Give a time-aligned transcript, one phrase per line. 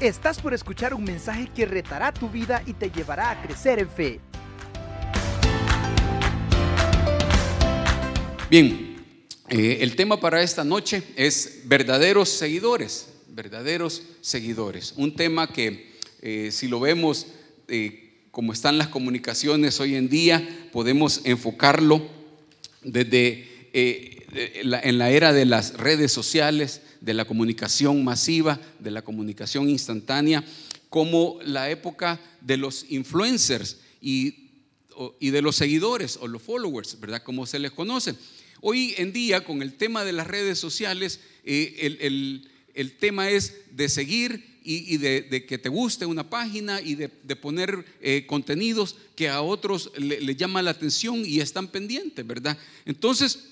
[0.00, 3.88] Estás por escuchar un mensaje que retará tu vida y te llevará a crecer en
[3.88, 4.20] fe.
[8.48, 9.04] Bien,
[9.48, 14.94] eh, el tema para esta noche es verdaderos seguidores, verdaderos seguidores.
[14.96, 17.26] Un tema que eh, si lo vemos
[17.66, 22.06] eh, como están las comunicaciones hoy en día, podemos enfocarlo
[22.82, 29.68] desde en la era de las redes sociales, de la comunicación masiva, de la comunicación
[29.68, 30.44] instantánea,
[30.90, 34.48] como la época de los influencers y,
[35.20, 37.22] y de los seguidores o los followers, ¿verdad?
[37.22, 38.14] Como se les conoce.
[38.60, 41.96] Hoy en día, con el tema de las redes sociales, eh,
[42.74, 47.84] el, tema es de seguir y, de, que te guste una página y de, poner
[48.00, 52.58] eh, contenidos que a otros le, le llama la atención y están pendientes, ¿verdad?
[52.84, 53.44] Entonces,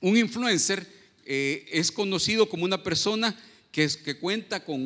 [0.00, 0.86] un influencer
[1.26, 3.38] eh, es conocido como una persona
[3.72, 3.88] que,
[4.20, 4.80] cuenta con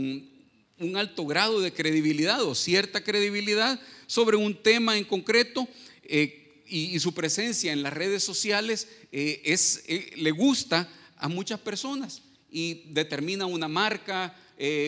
[0.78, 5.68] un alto grado de credibilidad o cierta credibilidad sobre un tema en concreto
[6.04, 12.84] eh, y, su presencia en las redes sociales eh, le gusta a muchas personas y
[12.92, 14.34] determina una marca,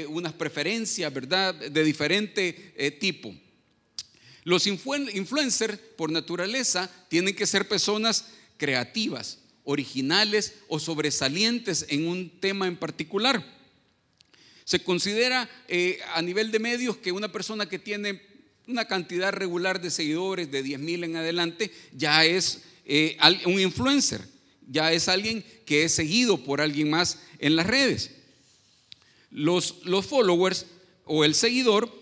[0.09, 3.35] unas preferencias, ¿verdad?, de diferente tipo.
[4.45, 8.27] Los influencers, por naturaleza, tienen que ser personas
[8.57, 13.45] creativas, originales o sobresalientes en un tema en particular.
[14.65, 18.23] Se considera eh, a nivel de medios que una persona que tiene
[18.67, 23.17] una cantidad regular de seguidores de 10 mil en adelante ya es eh,
[23.47, 24.27] un influencer,
[24.69, 28.13] ya es alguien que es seguido por alguien más en las redes.
[29.31, 30.67] Los, los followers
[31.05, 31.93] o el seguidor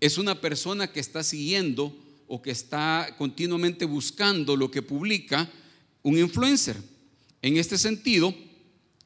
[0.00, 1.96] es una persona que está siguiendo
[2.28, 5.48] o que está continuamente buscando lo que publica
[6.02, 6.76] un influencer.
[7.46, 8.34] En este sentido,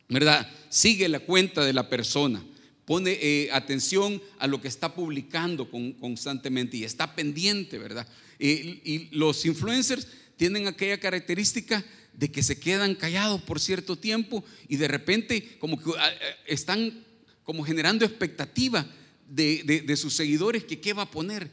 [0.08, 0.50] ¿verdad?
[0.70, 2.42] Sigue la cuenta de la persona,
[2.86, 8.09] pone eh, atención a lo que está publicando constantemente y está pendiente, ¿verdad?
[8.38, 14.76] y los influencers tienen aquella característica de que se quedan callados por cierto tiempo y
[14.76, 17.04] de repente como que ah, eh, están
[17.44, 18.87] como generando expectativa
[19.28, 21.50] de, sus seguidores que qué va a poner,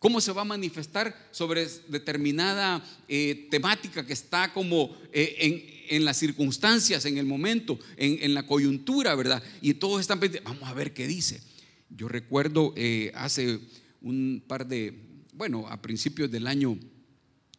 [0.00, 6.16] cómo se va a manifestar sobre determinada eh, temática que está como en, en las
[6.16, 9.42] circunstancias, en el momento, en, la coyuntura, ¿verdad?
[9.60, 11.42] Y todos están pendientes, vamos a ver qué dice.
[11.90, 13.58] Yo recuerdo eh, hace
[14.00, 14.94] un par de,
[15.34, 16.78] bueno, a principios del año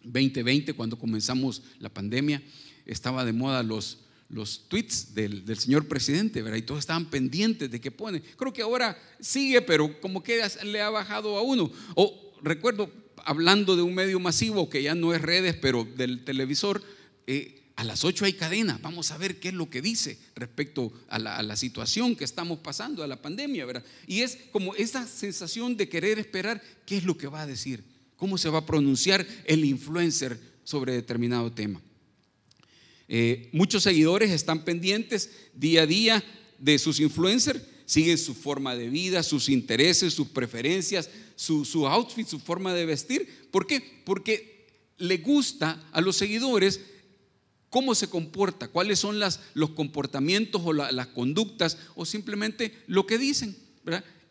[0.03, 2.41] 2020, cuando comenzamos la pandemia,
[2.85, 3.99] estaba de moda los,
[4.29, 6.57] los tweets del, señor presidente, ¿verdad?
[6.57, 8.21] Y todos estaban pendientes de qué pone.
[8.37, 11.69] Creo que ahora sigue, pero como que le ha bajado a uno.
[11.95, 12.89] O recuerdo,
[13.25, 16.81] hablando de un medio masivo que ya no es redes, pero del televisor,
[17.27, 20.91] eh, a las 8 hay cadena, vamos a ver qué es lo que dice respecto
[21.07, 23.83] a la, situación que estamos pasando, a la pandemia, ¿verdad?
[24.07, 27.83] Y es como esa sensación de querer esperar qué es lo que va a decir,
[28.17, 31.81] cómo se va a pronunciar el influencer sobre determinado tema.
[33.07, 36.23] Eh, muchos seguidores están pendientes día a día
[36.59, 42.27] de sus influencers, siguen su forma de vida, sus intereses, sus preferencias, su, su outfit,
[42.27, 43.27] su forma de vestir.
[43.51, 44.01] ¿Por qué?
[44.05, 44.67] Porque
[44.97, 46.79] le gusta a los seguidores
[47.71, 49.19] cómo se comporta, cuáles son
[49.53, 53.55] los comportamientos o las conductas o simplemente lo que dicen.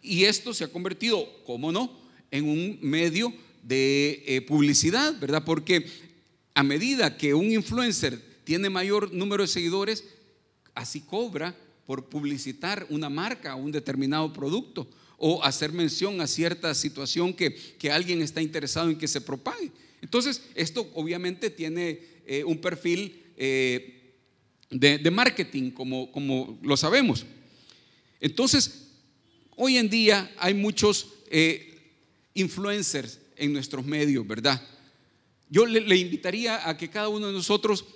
[0.03, 1.99] Y esto se ha convertido, ¿cómo no?,
[2.31, 3.33] en un medio
[3.65, 5.43] de eh, publicidad, ¿verdad?
[5.45, 5.85] Porque
[6.55, 10.05] a medida que un influencer tiene mayor número de seguidores,
[10.75, 11.57] así cobra
[11.87, 14.87] por publicitar una marca o un determinado producto
[15.17, 19.73] o hacer mención a cierta situación que, que alguien está interesado en que se propague.
[20.03, 24.19] Entonces, esto obviamente tiene eh, un perfil eh,
[24.69, 27.25] de, marketing, como, como lo sabemos.
[28.21, 28.89] Entonces,
[29.57, 31.81] hoy en día hay muchos eh,
[32.35, 34.63] influencers en nuestros medios, ¿verdad?
[35.49, 37.87] Yo le, invitaría a que cada uno de nosotros,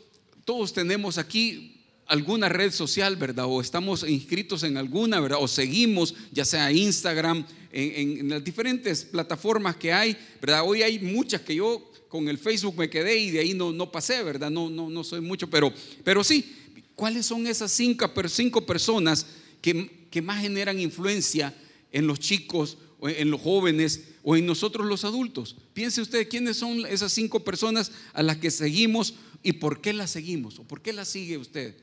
[0.46, 3.44] todos tenemos aquí alguna red social, ¿verdad?
[3.46, 5.40] O estamos inscritos en alguna, ¿verdad?
[5.42, 10.62] O seguimos, ya sea Instagram, en, en, las diferentes plataformas que hay, ¿verdad?
[10.64, 13.90] Hoy hay muchas que yo con el Facebook me quedé y de ahí no, no
[13.90, 14.48] pasé, ¿verdad?
[14.48, 15.74] No, no, no soy mucho, pero,
[16.04, 16.48] pero sí,
[16.94, 19.26] ¿cuáles son esas cinco, cinco personas
[19.60, 21.52] que, que más generan influencia
[21.90, 25.56] en los chicos, o en los jóvenes o en nosotros los adultos?
[25.72, 30.12] Piense usted quiénes son esas cinco personas a las que seguimos y por qué las
[30.12, 31.74] seguimos o por qué las sigue usted.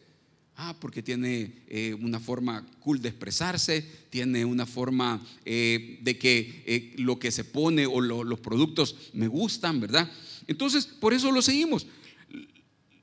[0.63, 6.63] Ah, porque tiene eh, una forma cool de expresarse, tiene una forma eh, de que
[6.67, 10.07] eh, lo que se pone o los productos me gustan, ¿verdad?
[10.45, 11.87] Entonces, por eso lo seguimos.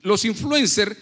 [0.02, 0.96] Los influencers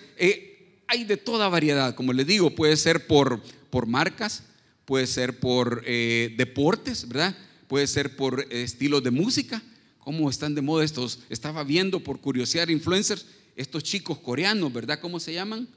[0.86, 4.44] hay de toda variedad, como les digo, puede ser por, por marcas,
[4.86, 7.36] puede ser por deportes, ¿verdad?
[7.68, 9.62] Puede ser por estilos de música.
[9.98, 11.18] ¿Cómo están de moda estos?
[11.28, 13.26] Estaba viendo por curiosidad influencers,
[13.56, 15.00] estos chicos coreanos, ¿verdad?
[15.00, 15.68] ¿Cómo se llaman?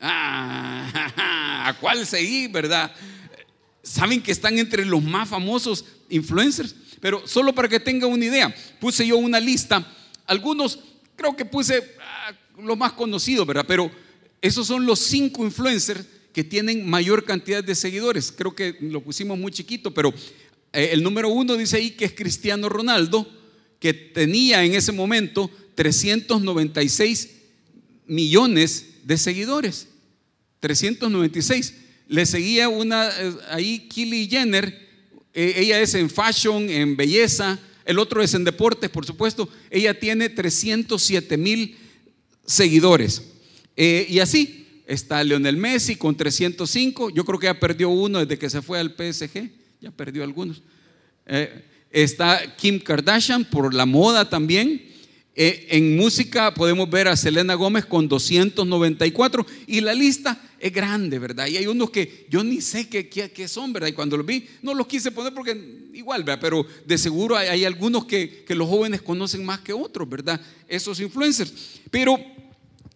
[0.00, 2.92] Ah, ¿a cuál seguí, verdad?
[3.82, 8.54] Saben que están entre los más famosos influencers, pero solo para que tengan una idea,
[8.80, 9.86] puse yo una lista.
[10.26, 10.78] Algunos,
[11.14, 12.32] creo que puse ah,
[12.62, 13.64] los más conocidos, ¿verdad?
[13.66, 13.90] Pero
[14.40, 18.30] esos son los cinco influencers que tienen mayor cantidad de seguidores.
[18.30, 20.12] Creo que lo pusimos muy chiquito, pero
[20.72, 23.26] eh, el número uno dice ahí que es Cristiano Ronaldo,
[23.80, 27.30] que tenía en ese momento 396
[28.06, 29.88] millones de seguidores.
[30.60, 31.74] 396.
[32.08, 34.86] Le seguía una, eh, ahí Kylie Jenner,
[35.32, 39.48] eh, ella es en fashion, en belleza, el otro es en deportes, por supuesto.
[39.70, 41.76] Ella tiene 307 mil
[42.44, 43.22] seguidores.
[43.76, 47.10] y así, Está Leonel Messi con 305.
[47.10, 49.50] Yo creo que ya perdió uno desde que se fue al PSG.
[49.80, 50.62] Ya perdió algunos.
[51.26, 54.80] Eh, está Kim Kardashian por la moda también.
[55.38, 61.18] Eh, en música podemos ver a Selena Gómez con 294 y la lista es grande,
[61.18, 61.46] ¿verdad?
[61.46, 63.88] Y hay unos que yo ni sé qué, qué, son, ¿verdad?
[63.88, 66.40] Y cuando los vi, no los quise poner porque igual, ¿verdad?
[66.40, 70.40] Pero de seguro hay, algunos que, que los jóvenes conocen más que otros, ¿verdad?
[70.66, 71.52] Esos influencers.
[71.90, 72.18] Pero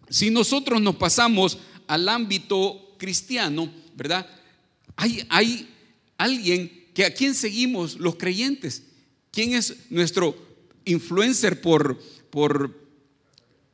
[0.09, 4.27] si nosotros nos pasamos al ámbito cristiano, ¿verdad?
[4.95, 5.69] Hay, hay
[6.17, 8.81] alguien que a quien seguimos los creyentes.
[9.29, 10.35] ¿Quién es nuestro
[10.85, 11.99] influencer por,
[12.31, 12.75] por,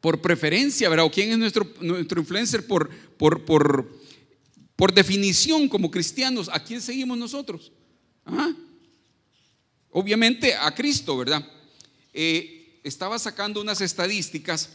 [0.01, 1.05] por preferencia, ¿verdad?
[1.05, 3.89] ¿O quién es nuestro, nuestro influencer por, por, por,
[4.75, 6.49] por definición como cristianos?
[6.51, 7.71] ¿A quién seguimos nosotros?
[9.91, 11.49] Obviamente a Cristo, ¿verdad?
[12.13, 14.69] Eh, estaba sacando unas estadísticas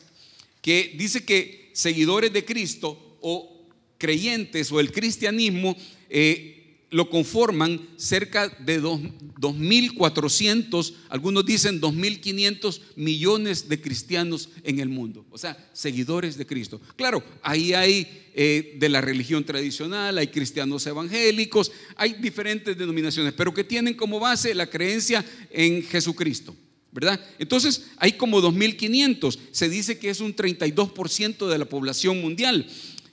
[0.60, 3.68] que dice que seguidores de Cristo o
[3.98, 5.76] creyentes o el cristianismo
[6.08, 6.61] eh,
[6.92, 15.38] lo conforman cerca de 2.400, algunos dicen 2.500 millones de cristianos en el mundo, o
[15.38, 16.82] sea, seguidores de Cristo.
[16.94, 23.54] Claro, ahí hay eh, de la religión tradicional, hay cristianos evangélicos, hay diferentes denominaciones, pero
[23.54, 26.54] que tienen como base la creencia en Jesucristo.
[26.94, 27.18] ¿verdad?
[27.38, 32.66] Entonces hay como 2.500, se dice que es un 32% de la población mundial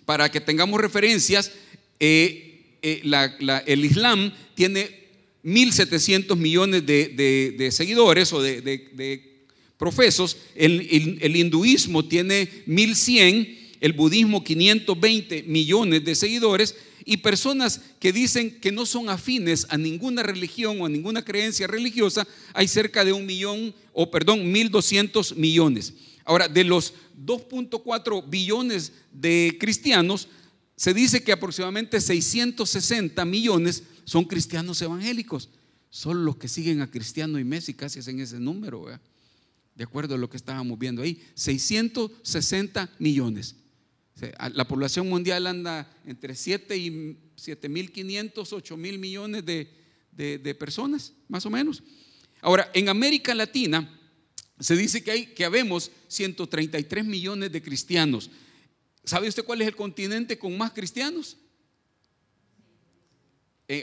[0.04, 1.54] para que tengamos referencias,
[2.02, 2.49] eh,
[2.82, 3.02] eh,
[3.66, 5.00] el Islam tiene
[5.44, 9.30] 1.700 millones de, seguidores o de,
[9.78, 18.12] profesos, el, el, hinduismo tiene 1.100, el budismo 520 millones de seguidores y personas que
[18.12, 23.06] dicen que no son afines a ninguna religión o a ninguna creencia religiosa, hay cerca
[23.06, 25.94] de un millón, o perdón, 1.200 millones.
[26.26, 26.94] Ahora, de los
[27.26, 30.28] 2.4 billones de cristianos,
[30.80, 35.50] se dice que aproximadamente 660 millones son cristianos evangélicos.
[35.90, 38.86] Solo los que siguen a Cristiano y Messi casi es en ese número,
[39.76, 41.22] de acuerdo a lo que estábamos viendo ahí.
[41.34, 43.58] 660 millones.
[44.54, 46.90] La población mundial anda entre 7 y
[47.36, 49.68] 7.500, 8 mil millones de,
[50.14, 51.84] de personas, más o menos.
[52.40, 54.00] Ahora, en América Latina,
[54.62, 58.32] se dice que, hay, que habemos 133 millones de cristianos.
[59.10, 61.36] ¿Sabe usted cuál es el continente con más cristianos?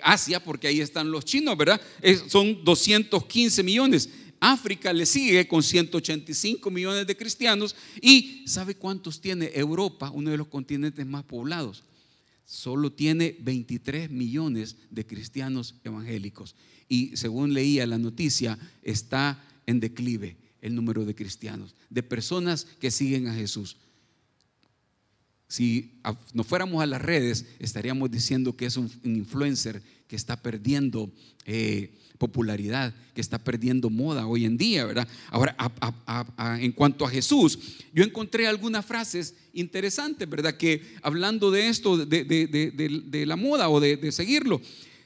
[0.05, 1.81] Asia, porque ahí están los chinos, ¿verdad?
[2.29, 4.09] son 215 millones.
[4.39, 7.75] África le sigue con 185 millones de cristianos.
[8.01, 11.83] ¿Y sabe cuántos tiene Europa, uno de los continentes más poblados?
[12.45, 16.55] Solo tiene 23 millones de cristianos evangélicos.
[16.89, 22.93] Y según leía la noticia, está en declive el número de cristianos, de personas que
[22.93, 23.77] siguen a Jesús.
[25.49, 26.01] Si
[26.35, 31.11] nos fuéramos a las redes, estaríamos diciendo que es un, influencer que está perdiendo
[31.45, 35.07] eh, popularidad, que está perdiendo moda hoy en día, ¿verdad?
[35.31, 35.57] Ahora,
[36.61, 37.59] en cuanto a Jesús,
[37.93, 40.57] yo encontré algunas frases interesantes, ¿verdad?
[40.57, 44.61] Que hablando de esto, de, de la moda o de seguirlo,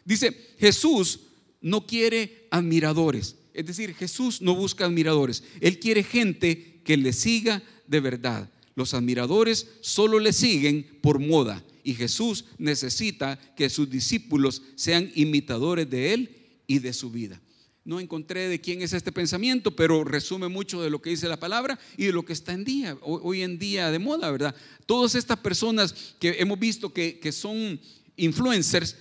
[0.04, 1.20] dice, Jesús
[1.60, 7.62] no quiere admiradores, es decir, Jesús no busca admiradores, Él quiere gente que le siga
[7.86, 8.48] de verdad.
[8.80, 15.90] Los admiradores solo le siguen por moda y Jesús necesita que sus discípulos sean imitadores
[15.90, 16.30] de Él
[16.66, 17.38] y de su vida.
[17.84, 21.38] No encontré de quién es este pensamiento, pero resume mucho de lo que dice la
[21.38, 24.54] palabra y de lo que está en día, hoy en día de moda, ¿verdad?
[24.86, 27.78] Todas estas personas que hemos visto que, que son
[28.20, 28.96] influencers,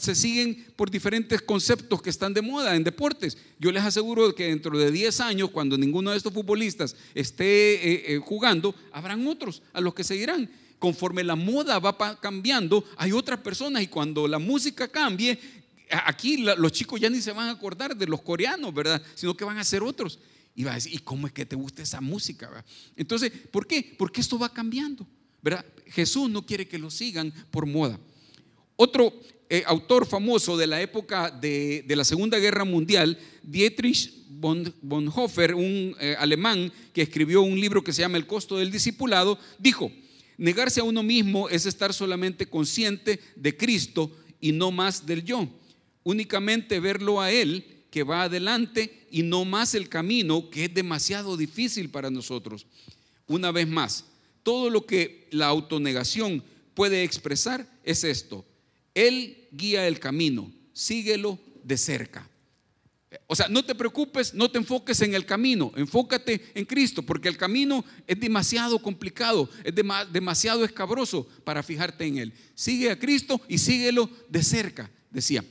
[0.00, 3.36] se siguen por diferentes conceptos que están de moda en deportes.
[3.58, 8.14] Yo les aseguro que dentro de 10 años, cuando ninguno de estos futbolistas esté eh,
[8.14, 10.48] eh, jugando, habrán otros a los que seguirán.
[10.78, 15.38] conforme la moda va cambiando, hay otras personas y cuando la música cambie,
[16.04, 19.00] aquí los chicos ya ni se van a acordar de los coreanos, ¿verdad?
[19.14, 20.18] Sino que van a ser otros.
[20.54, 22.64] Y va a decir, ¿y cómo es que te gusta esa música?
[22.96, 23.94] Entonces, ¿por qué?
[23.96, 25.06] Porque esto va cambiando,
[25.40, 25.64] ¿verdad?
[25.86, 27.98] Jesús no quiere que lo sigan por moda.
[28.84, 29.14] Otro
[29.48, 36.16] eh, autor famoso de la época de, la Segunda Guerra Mundial, Dietrich Bonhoeffer, un eh,
[36.18, 39.92] alemán que escribió un libro que se llama El costo del discipulado, dijo,
[40.36, 44.10] negarse a uno mismo es estar solamente consciente de Cristo
[44.40, 45.48] y no más del yo.
[46.02, 51.36] Únicamente verlo a Él que va adelante y no más el camino que es demasiado
[51.36, 52.66] difícil para nosotros.
[53.28, 54.06] Una vez más,
[54.42, 56.42] todo lo que la autonegación
[56.74, 58.44] puede expresar es esto.
[58.94, 62.28] Él guía el camino, síguelo de cerca.
[63.26, 67.28] O sea, no te preocupes, no te enfoques en el camino, enfócate en Cristo, porque
[67.28, 72.32] el camino es demasiado complicado, es demasiado escabroso para fijarte en Él.
[72.54, 75.44] Sigue a Cristo y síguelo de cerca, decía.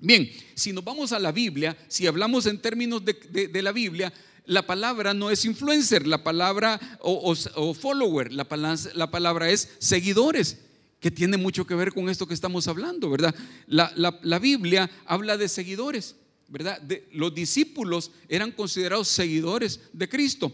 [0.00, 4.12] Bien, si nos vamos a la Biblia, si hablamos en términos de, la Biblia,
[4.44, 8.46] la palabra no es influencer, la palabra o, follower, la
[8.94, 10.58] la palabra es seguidores
[11.00, 13.34] que tiene mucho que ver con esto que estamos hablando, ¿verdad?
[13.66, 16.16] La, Biblia habla de seguidores,
[16.48, 16.80] ¿verdad?
[17.12, 20.52] Los discípulos eran considerados seguidores de Cristo.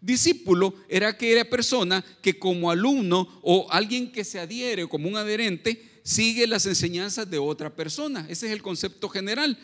[0.00, 6.00] Discípulo era aquella persona que como alumno o alguien que se adhiere como un adherente
[6.02, 8.26] sigue las enseñanzas de otra persona.
[8.28, 9.58] Ese es el concepto general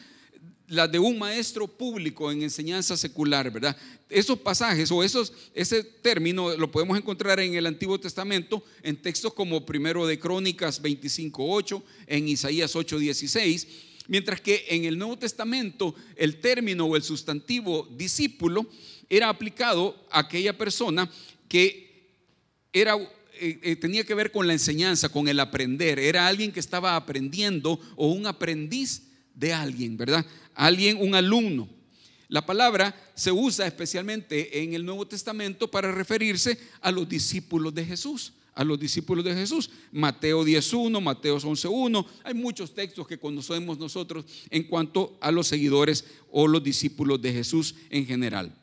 [0.70, 3.76] la de un maestro público en enseñanza secular, ¿verdad?
[4.08, 9.34] Esos pasajes o esos, ese término lo podemos encontrar en el Antiguo Testamento en textos
[9.34, 13.66] como primero de Crónicas 25.8, en Isaías 8.16,
[14.06, 18.64] mientras que en el Nuevo Testamento el término o el sustantivo discípulo
[19.08, 21.10] era aplicado a aquella persona
[21.48, 21.90] que
[22.72, 22.96] era
[23.42, 25.98] eh, eh, tenía que ver con la enseñanza, con el aprender.
[25.98, 30.24] Era alguien que estaba aprendiendo o un aprendiz de alguien, ¿verdad?
[30.54, 31.68] Alguien, un alumno.
[32.28, 37.84] La palabra se usa especialmente en el Nuevo Testamento para referirse a los discípulos de
[37.84, 39.68] Jesús, a los discípulos de Jesús.
[39.90, 42.06] Mateo 10.1, Mateo 11.1.
[42.22, 47.32] Hay muchos textos que conocemos nosotros en cuanto a los seguidores o los discípulos de
[47.32, 48.54] Jesús en general.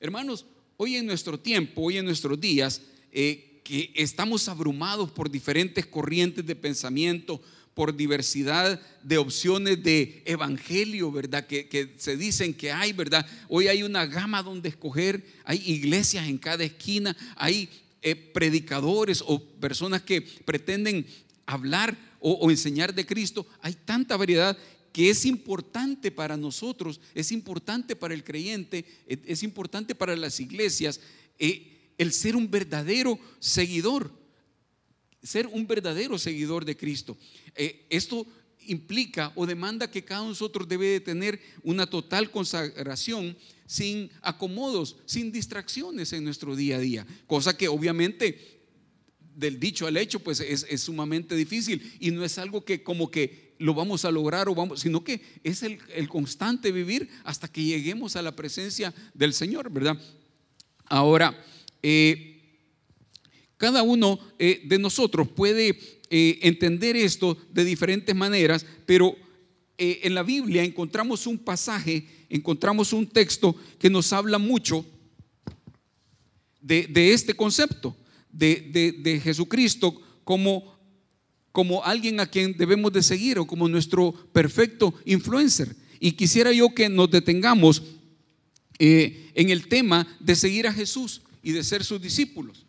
[0.00, 0.46] Hermanos,
[0.78, 2.80] hoy en nuestro tiempo, hoy en nuestros días,
[3.12, 7.40] eh, que estamos abrumados por diferentes corrientes de pensamiento,
[7.74, 11.46] por diversidad de opciones de evangelio, ¿verdad?
[11.46, 13.26] Que, se dicen que hay, ¿verdad?
[13.48, 17.68] Hoy hay una gama donde escoger, hay iglesias en cada esquina, hay
[18.02, 21.06] eh, predicadores o personas que pretenden
[21.46, 24.56] hablar o, enseñar de Cristo, hay tanta variedad
[24.92, 31.00] que es importante para nosotros, es importante para el creyente, es, importante para las iglesias
[31.38, 34.21] eh, el ser un verdadero seguidor
[35.22, 37.16] ser un verdadero seguidor de Cristo.
[37.54, 38.26] Eh, esto
[38.66, 43.36] implica o demanda que cada uno de nosotros debe de tener una total consagración
[43.66, 48.60] sin acomodos, sin distracciones en nuestro día a día, cosa que obviamente
[49.34, 53.54] del dicho al hecho pues es, sumamente difícil y no es algo que como que
[53.58, 58.16] lo vamos a lograr o vamos, sino que es el, constante vivir hasta que lleguemos
[58.16, 59.96] a la presencia del Señor, ¿verdad?
[60.86, 61.42] Ahora,
[61.82, 62.31] eh,
[63.62, 65.78] cada uno eh, de nosotros puede
[66.10, 69.14] eh, entender esto de diferentes maneras, pero
[69.78, 74.84] eh, en la Biblia encontramos un pasaje, encontramos un texto que nos habla mucho
[76.60, 77.96] de, este concepto,
[78.32, 80.76] de, Jesucristo como,
[81.52, 85.76] como alguien a quien debemos de seguir o como nuestro perfecto influencer.
[86.00, 87.80] Y quisiera yo que nos detengamos
[88.80, 92.66] en el tema de seguir a Jesús y de ser sus discípulos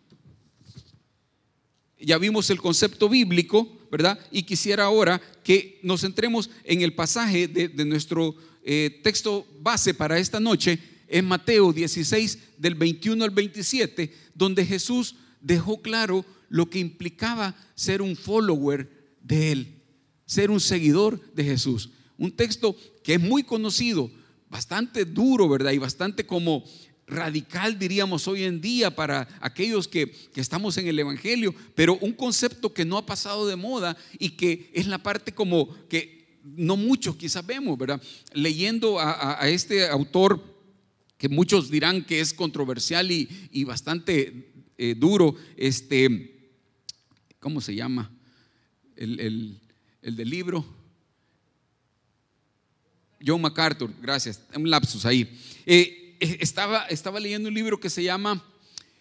[2.06, 4.20] ya vimos el concepto bíblico, ¿verdad?
[4.32, 10.20] Y quisiera ahora que nos centremos en el pasaje de, nuestro eh, texto base para
[10.20, 16.80] esta noche, en Mateo 16, del 21 al 27, donde Jesús dejó claro lo que
[16.80, 18.90] implicaba ser un follower
[19.22, 19.82] de Él,
[20.26, 21.92] ser un seguidor de Jesús.
[22.18, 24.10] Un texto que es muy conocido,
[24.50, 25.72] bastante duro, ¿verdad?
[25.72, 26.64] Y bastante como
[27.08, 32.74] radical, diríamos hoy en día, para aquellos que, estamos en el Evangelio, pero un concepto
[32.74, 37.16] que no ha pasado de moda y que es la parte como que no muchos
[37.16, 38.02] quizás vemos, ¿verdad?
[38.34, 40.44] Leyendo a, este autor
[41.18, 46.52] que muchos dirán que es controversial y, bastante eh, duro, este,
[47.40, 48.12] ¿cómo se llama?
[48.96, 49.60] El,
[50.02, 50.66] del libro.
[53.26, 55.40] John MacArthur, gracias, un lapsus ahí.
[55.66, 56.03] Eh,
[56.40, 58.44] estaba, estaba leyendo un libro que se llama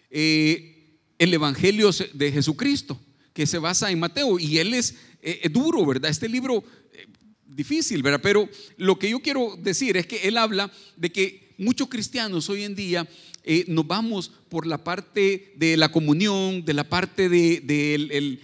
[0.09, 2.99] eh, el Evangelio de Jesucristo,
[3.33, 6.11] que se basa en Mateo, y él es eh, duro, ¿verdad?
[6.11, 6.63] Este libro
[6.93, 7.07] eh,
[7.45, 8.19] difícil, ¿verdad?
[8.21, 12.63] Pero lo que yo quiero decir es que él habla de que muchos cristianos hoy
[12.63, 13.07] en día
[13.43, 18.39] eh, nos vamos por la parte de la comunión, de la parte de,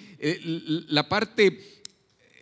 [0.88, 1.78] la parte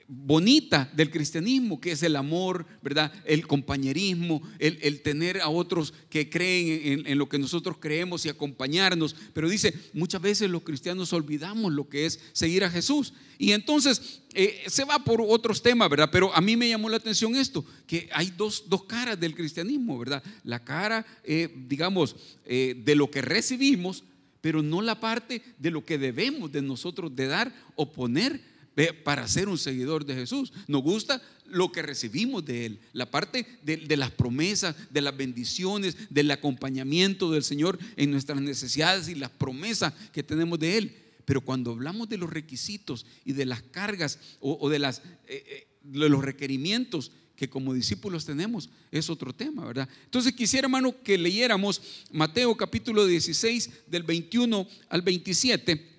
[0.08, 3.12] bonita del cristianismo, que es el amor, ¿verdad?
[3.26, 9.16] El compañerismo, el, tener a otros que creen en, lo que nosotros creemos y acompañarnos.
[9.34, 13.14] Pero dice, muchas veces los cristianos olvidamos lo que es seguir a Jesús.
[13.38, 16.10] Y entonces eh, se va por otros temas, ¿verdad?
[16.12, 20.24] Pero a mí me llamó la atención esto, que hay dos, caras del cristianismo, ¿verdad?
[20.44, 24.04] La cara, eh, digamos, eh, de lo que recibimos,
[24.40, 28.57] pero no la parte de lo que debemos de nosotros de dar o poner
[29.04, 30.54] para ser un seguidor de Jesús.
[30.68, 35.98] Nos gusta lo que recibimos de Él, la parte de, las promesas, de las bendiciones,
[36.10, 40.96] del acompañamiento del Señor en nuestras necesidades y las promesas que tenemos de Él.
[41.26, 45.68] Pero cuando hablamos de los requisitos y de las cargas o, de, las, eh, eh,
[45.84, 49.88] de los requerimientos que como discípulos tenemos, es otro tema, ¿verdad?
[50.06, 51.82] Entonces quisiera, hermano, que leyéramos
[52.12, 55.97] Mateo capítulo 16 del 21 al 27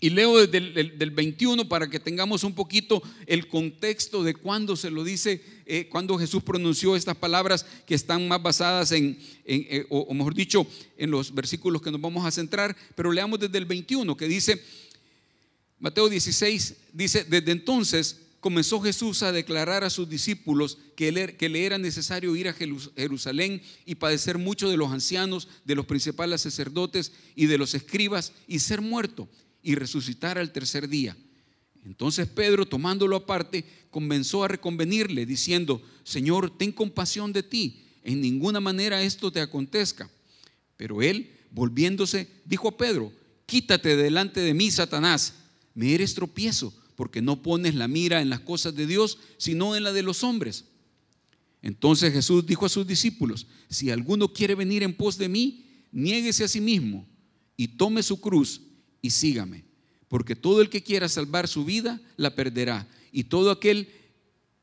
[0.00, 4.76] y leo desde el del 21 para que tengamos un poquito el contexto de cuándo
[4.76, 9.86] se lo dice, eh, cuando Jesús pronunció estas palabras que están más basadas en, eh,
[9.88, 13.66] o, mejor dicho, en los versículos que nos vamos a centrar, pero leamos desde el
[13.66, 14.62] 21 que dice,
[15.80, 21.48] Mateo 16, dice, desde entonces comenzó Jesús a declarar a sus discípulos que le, que
[21.48, 26.42] le era necesario ir a Jerusalén y padecer mucho de los ancianos, de los principales
[26.42, 29.28] sacerdotes y de los escribas y ser muerto
[29.68, 31.14] y resucitar al tercer día.
[31.84, 38.60] Entonces Pedro, tomándolo aparte, comenzó a reconvenirle, diciendo, Señor, ten compasión de ti, en ninguna
[38.60, 40.10] manera esto te acontezca.
[40.78, 43.12] Pero él, volviéndose, dijo a Pedro,
[43.44, 45.34] quítate delante de mí, Satanás,
[45.74, 49.82] me eres tropiezo, porque no pones la mira en las cosas de Dios, sino en
[49.82, 50.64] la de los hombres.
[51.60, 56.44] Entonces Jesús dijo a sus discípulos, si alguno quiere venir en pos de mí, niéguese
[56.44, 57.06] a sí mismo
[57.54, 58.62] y tome su cruz
[59.02, 59.64] y sígame.
[60.08, 62.88] Porque todo el que quiera salvar su vida la perderá.
[63.12, 63.88] Y todo aquel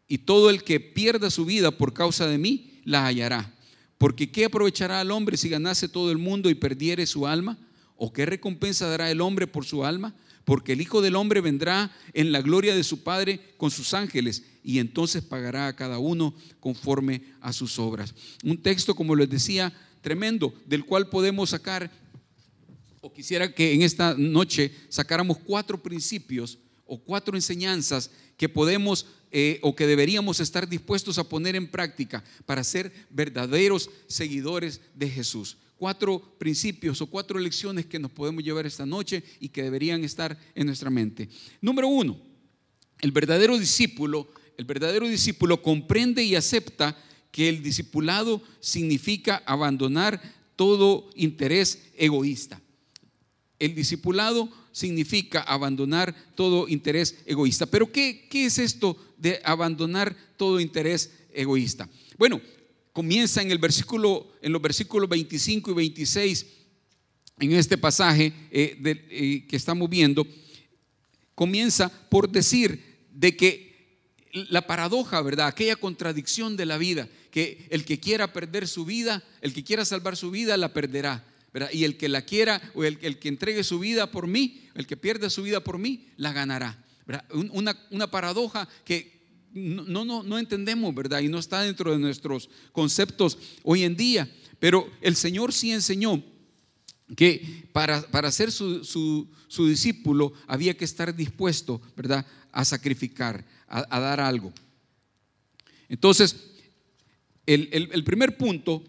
[0.08, 3.54] y todo el que pierda su vida por causa de mí la hallará.
[3.98, 7.58] Porque ¿qué aprovechará al hombre si ganase todo el mundo y perdiere su alma?
[7.95, 10.13] ¿O qué recompensa dará el hombre por su alma?
[10.43, 14.43] Porque el Hijo del Hombre vendrá en la gloria de su Padre con sus ángeles
[14.63, 18.13] y entonces pagará a cada uno conforme a sus obras.
[18.43, 21.91] Un texto, como les decía, tremendo, del cual podemos sacar
[23.06, 29.60] o quisiera que en esta noche sacáramos cuatro principios o cuatro enseñanzas que podemos eh,
[29.62, 35.58] o que deberíamos estar dispuestos a poner en práctica para ser verdaderos seguidores de Jesús.
[35.78, 40.36] Cuatro principios o cuatro lecciones que nos podemos llevar esta noche y que deberían estar
[40.56, 41.30] en nuestra mente.
[41.62, 42.18] Número uno,
[43.02, 46.98] el verdadero discípulo, el verdadero discípulo comprende y acepta
[47.32, 50.20] que el discipulado significa abandonar
[50.56, 52.62] todo interés egoísta.
[53.60, 57.65] El discipulado significa abandonar todo interés egoísta.
[57.65, 61.89] Pero ¿qué, ¿qué, es esto de abandonar todo interés egoísta?
[62.18, 62.41] Bueno,
[62.91, 66.46] comienza en, el versículo, en los versículos 25 y 26,
[67.39, 70.26] en este pasaje eh, eh, que estamos viendo,
[71.36, 73.65] comienza por decir de que
[74.50, 75.48] la paradoja, ¿verdad?
[75.48, 79.86] Aquella contradicción de la vida, que el que quiera perder su vida, el que quiera
[79.86, 81.24] salvar su vida, la perderá
[81.72, 84.98] y el que la quiera o el, que entregue su vida por mí, el que
[84.98, 86.84] pierda su vida por mí, la ganará.
[87.32, 89.22] Una, una, paradoja que
[89.54, 91.20] no, no, no entendemos, ¿verdad?
[91.20, 94.30] Y no está dentro de nuestros conceptos hoy en día.
[94.60, 96.24] Pero el Señor sí enseñó
[97.15, 104.20] que para, para ser su, discípulo había que estar dispuesto, ¿verdad?, a sacrificar, a, dar
[104.20, 104.54] algo.
[105.89, 106.36] Entonces,
[107.46, 108.82] el, el, primer punto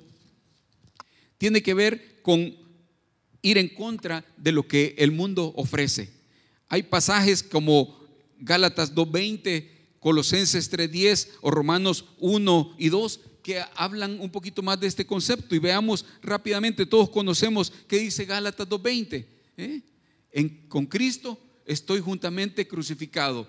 [1.37, 2.57] tiene que ver con
[3.41, 6.11] ir en contra de lo que el mundo ofrece.
[6.67, 8.01] Hay pasajes como
[8.41, 9.69] Gálatas 2.20,
[10.01, 15.55] Colosenses 3.10 o Romanos 1 y 2 que hablan un poquito más de este concepto
[15.55, 19.25] y veamos rápidamente, todos conocemos qué dice Gálatas 2.20.
[19.59, 19.83] ¿eh?
[20.67, 23.47] con Cristo estoy juntamente crucificado.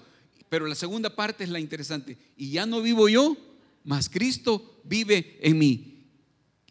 [0.49, 2.15] Pero la segunda parte es la interesante.
[2.37, 3.35] Y ya no vivo yo,
[3.83, 5.96] mas Cristo vive en mí.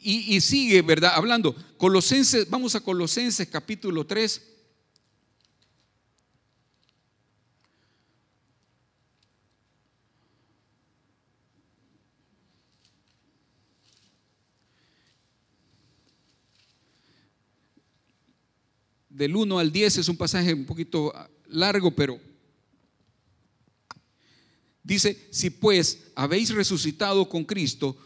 [0.08, 1.14] Y, sigue, ¿verdad?
[1.16, 1.52] Hablando.
[1.76, 4.52] Colosenses, vamos a Colosenses capítulo 3.
[19.08, 21.12] del 1 al 10 es un pasaje un poquito
[21.48, 22.20] largo, pero
[24.84, 28.05] dice, si pues habéis resucitado con Cristo,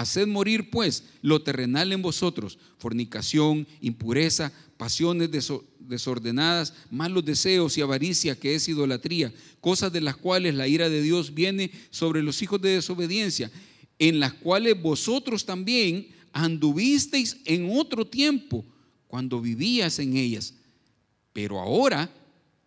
[0.00, 5.30] haced morir pues lo terrenal en vosotros, fornicación, impureza, pasiones
[5.78, 11.02] desordenadas, malos deseos y avaricia que es idolatría, cosas de las cuales la ira de
[11.02, 13.50] Dios viene sobre los hijos de desobediencia,
[13.98, 18.64] en las cuales vosotros también anduvisteis en otro tiempo
[19.06, 20.54] cuando vivías en ellas.
[21.34, 22.10] Pero ahora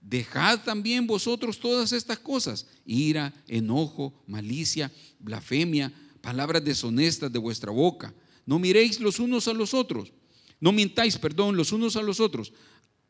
[0.02, 5.92] dejad también vosotros todas estas cosas, ira, enojo, malicia, blasfemia,
[6.24, 8.14] palabras deshonestas de vuestra boca.
[8.46, 10.14] No miréis los unos a los otros,
[10.62, 12.54] no mintáis, perdón, los unos a los otros,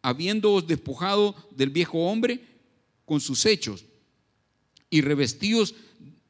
[0.02, 2.44] habiéndoos despojado del viejo hombre
[3.06, 3.86] con sus hechos
[4.90, 5.76] y revestidos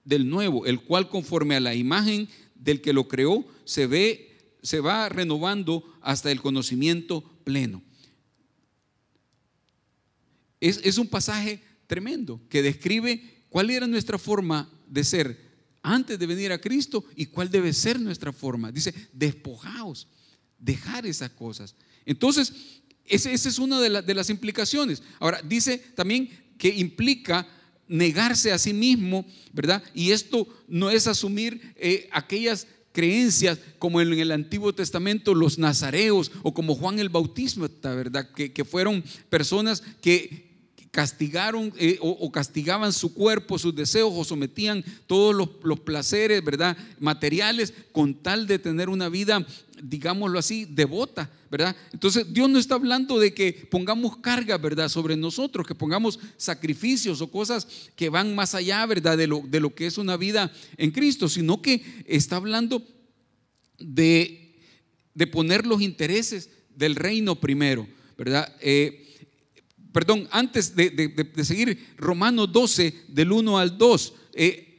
[0.03, 4.81] del nuevo, el cual conforme a la imagen del que lo creó se ve se
[4.81, 7.81] va renovando hasta el conocimiento pleno.
[10.59, 15.52] Es, es un pasaje tremendo que describe cuál era nuestra forma de ser
[15.83, 18.71] antes de venir a Cristo y cuál debe ser nuestra forma.
[18.71, 20.07] Dice, despojaos,
[20.57, 21.75] dejar esas cosas.
[22.05, 22.53] Entonces,
[23.05, 25.03] esa es una de, las implicaciones.
[25.19, 27.47] Ahora, dice también que implica
[27.87, 29.83] negarse a sí mismo, ¿verdad?
[29.93, 36.31] Y esto no es asumir eh, aquellas creencias como en el Antiguo Testamento los nazareos
[36.43, 38.29] o como Juan el Bautista, ¿verdad?
[38.31, 40.52] Que fueron personas que
[40.93, 46.77] castigaron eh, o, castigaban su cuerpo, sus deseos o sometían todos los, placeres, ¿verdad?
[46.99, 49.43] Materiales con tal de tener una vida,
[49.81, 51.75] digámoslo así, devota, ¿verdad?
[51.93, 54.87] Entonces Dios no está hablando de que pongamos carga, ¿verdad?
[54.87, 59.17] Sobre nosotros, que pongamos sacrificios o cosas que van más allá, ¿verdad?
[59.17, 62.83] De lo, de lo que es una vida en Cristo, sino que está hablando
[63.79, 64.59] de,
[65.15, 68.55] de poner los intereses del reino primero, ¿verdad?
[68.61, 69.12] Eh,
[69.93, 74.13] perdón, antes de, seguir, Romanos 12, del 1 al 2.
[74.33, 74.69] Eh,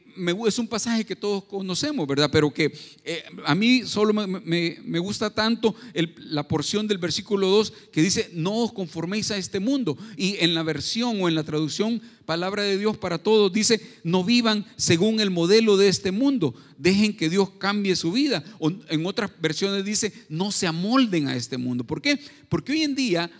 [0.47, 2.29] es un pasaje que todos conocemos, ¿verdad?
[2.31, 2.73] Pero que
[3.03, 5.75] eh, a mí solo me, gusta tanto
[6.17, 9.97] la porción del versículo 2 que dice, no os conforméis a este mundo.
[10.15, 14.23] Y en la versión o en la traducción, palabra de Dios para todos, dice, no
[14.23, 18.43] vivan según el modelo de este mundo, dejen que Dios cambie su vida.
[18.59, 21.83] O en otras versiones dice, no se amolden a este mundo.
[21.83, 22.19] ¿Por qué?
[22.47, 23.31] Porque hoy en día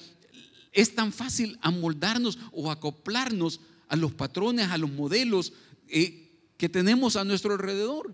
[0.76, 5.54] es tan fácil amoldarnos o acoplarnos a los patrones, a los modelos
[5.88, 8.14] eh, que tenemos a nuestro alrededor.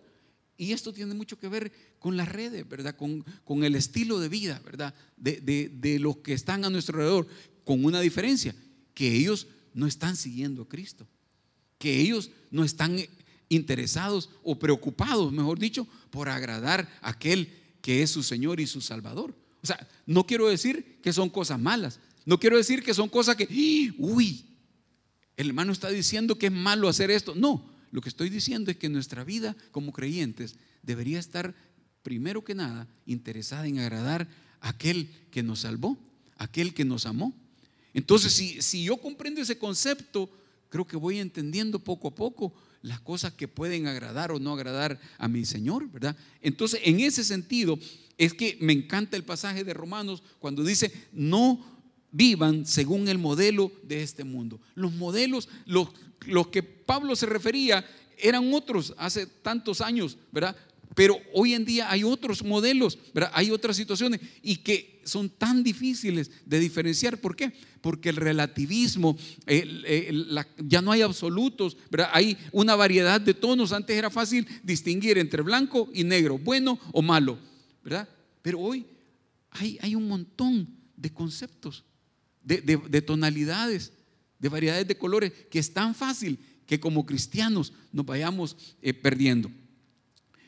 [0.58, 2.96] Y esto tiene mucho que ver con las redes, ¿verdad?
[2.96, 4.94] Con, con el estilo de vida, ¿verdad?
[5.18, 7.28] De, de, los que están a nuestro alrededor,
[7.66, 8.56] con una diferencia,
[8.94, 11.08] que ellos no están siguiendo a Cristo,
[11.80, 12.98] que ellos no están
[13.50, 18.82] interesados o preocupados, mejor dicho, por agradar a aquel que es su Señor y su
[18.82, 19.34] Salvador.
[19.64, 23.36] O sea, no quiero decir que son cosas malas, no quiero decir que son cosas
[23.36, 23.48] que,
[23.98, 24.46] uy,
[25.38, 27.34] el hermano está diciendo que es malo hacer esto.
[27.36, 31.56] No, lo que estoy diciendo es que nuestra vida como creyentes debería estar,
[32.04, 34.28] primero que nada, interesada en agradar
[34.60, 35.98] a aquel que nos salvó,
[36.38, 37.34] aquel que nos amó.
[37.94, 40.30] Entonces, si, si yo comprendo ese concepto,
[40.70, 45.00] creo que voy entendiendo poco a poco las cosas que pueden agradar o no agradar
[45.18, 46.16] a mi Señor, ¿verdad?
[46.42, 47.78] Entonces, en ese sentido,
[48.18, 51.81] es que me encanta el pasaje de Romanos cuando dice, no
[52.12, 54.60] vivan según el modelo de este mundo.
[54.76, 55.90] Los modelos, los,
[56.26, 57.86] los que Pablo se refería,
[58.18, 60.56] eran otros hace tantos años, ¿verdad?
[60.94, 63.32] Pero hoy en día hay otros modelos, ¿verdad?
[63.34, 67.18] Hay otras situaciones y que son tan difíciles de diferenciar.
[67.20, 67.54] ¿Por qué?
[67.80, 69.18] Porque el relativismo,
[70.58, 72.10] ya no hay absolutos, ¿verdad?
[72.14, 73.72] Hay una variedad de tonos.
[73.72, 77.40] Antes era fácil distinguir entre blanco y negro, bueno o malo,
[77.84, 78.08] ¿verdad?
[78.42, 78.86] Pero hoy
[79.52, 81.86] hay, hay un montón de conceptos
[82.44, 83.92] de, tonalidades,
[84.40, 89.52] de variedades de colores, que es tan fácil que como cristianos nos vayamos eh, perdiendo.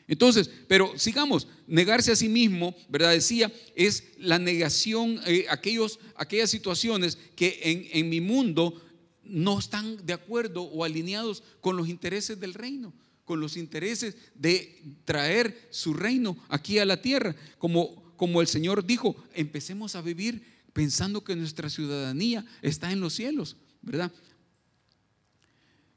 [0.06, 3.12] Entonces, pero sigamos, negarse a sí mismo, ¿verdad?
[3.12, 8.82] Decía, es la negación, eh, aquellos, aquellas situaciones que en, en mi mundo
[9.22, 12.92] no están de acuerdo o alineados con los intereses del reino,
[13.24, 17.34] con los intereses de traer su reino aquí a la tierra.
[17.58, 23.14] Como, como el Señor dijo, empecemos a vivir pensando que nuestra ciudadanía está en los
[23.14, 24.12] cielos, ¿verdad?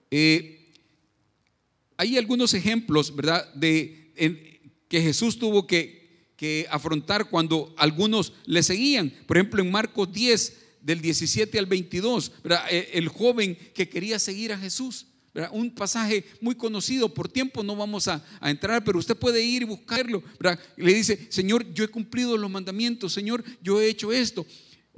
[0.10, 0.72] Eh,
[1.98, 3.54] hay algunos ejemplos, ¿verdad?
[3.54, 4.14] De
[4.88, 9.12] que Jesús tuvo que, que afrontar cuando algunos le seguían.
[9.26, 12.32] Por ejemplo, en Marcos 10, del 17 al 22,
[12.70, 15.08] e, el joven que quería seguir a Jesús.
[15.52, 19.66] Un pasaje muy conocido, por tiempo no vamos a, entrar, pero usted puede ir y
[19.66, 20.24] buscarlo.
[20.78, 24.48] Le dice, Señor, yo he cumplido los mandamientos, Señor, yo he hecho esto.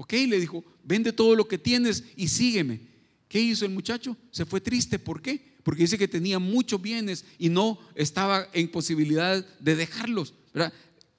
[0.02, 2.80] Ok, le dijo, vende todo lo que tienes y sígueme.
[3.28, 4.16] ¿Qué hizo el muchacho?
[4.32, 4.98] Se fue triste.
[4.98, 5.58] ¿Por qué?
[5.62, 10.34] Porque dice que tenía muchos bienes y no estaba en posibilidad de dejarlos.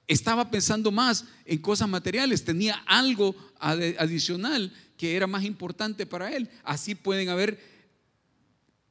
[0.07, 6.49] Estaba pensando más en cosas materiales, tenía algo adicional que era más importante para él.
[6.63, 7.59] Así pueden haber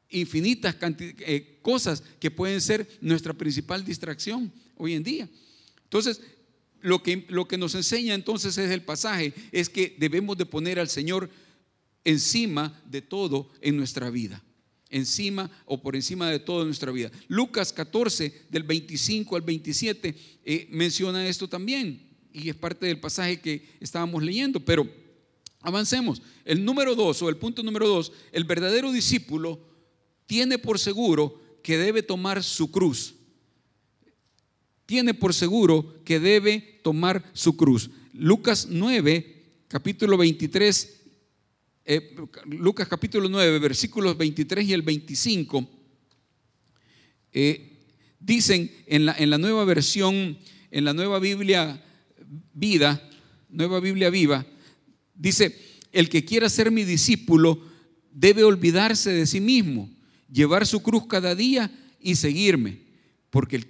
[0.08, 5.28] infinitas eh, cosas que pueden ser nuestra principal distracción hoy en día.
[5.82, 6.20] Entonces,
[6.82, 10.78] lo que, lo que nos enseña entonces es el pasaje, es que debemos de poner
[10.78, 11.30] al Señor
[12.04, 14.42] encima de todo en nuestra vida.
[14.88, 17.10] Encima o por encima de todo en nuestra vida.
[17.28, 20.14] Lucas 14, del 25 al 27,
[20.44, 22.08] eh, menciona esto también.
[22.32, 24.58] Y es parte del pasaje que estábamos leyendo.
[24.58, 24.88] Pero
[25.60, 26.20] avancemos.
[26.44, 29.60] El número dos, o el punto número dos, el verdadero discípulo
[30.26, 33.14] tiene por seguro que debe tomar su cruz.
[34.90, 37.90] Tiene por seguro que debe tomar su cruz.
[38.12, 41.02] Lucas 9, capítulo 23,
[41.84, 45.70] eh, Lucas capítulo 9, versículos 23 y el 25,
[47.32, 47.78] eh,
[48.18, 50.36] dicen en la, en la nueva versión,
[50.72, 51.80] en la nueva Biblia
[52.52, 53.00] vida,
[53.48, 54.44] nueva Biblia viva,
[55.14, 55.56] dice,
[55.92, 57.62] el que quiera ser mi discípulo
[58.10, 59.88] debe olvidarse de sí mismo
[60.32, 62.89] llevar su cruz cada día y seguirme.
[63.30, 63.66] Porque el,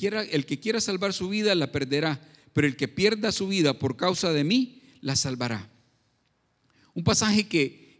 [0.46, 2.20] que quiera salvar su vida la perderá,
[2.52, 5.70] pero el que pierda su vida por causa de mí la salvará.
[6.94, 7.90] Un pasaje que,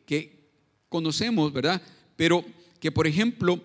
[0.88, 1.80] conocemos, ¿verdad?
[2.16, 2.44] Pero
[2.80, 3.62] que, por ejemplo,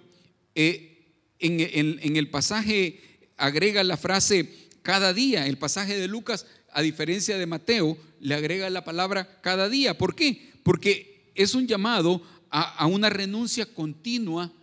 [0.54, 3.00] eh, en, el pasaje
[3.36, 5.48] agrega la frase cada día.
[5.48, 9.98] El pasaje de Lucas, a diferencia de Mateo, le agrega la palabra cada día.
[9.98, 10.52] ¿Por qué?
[10.62, 14.54] Porque es un llamado a, a una renuncia continua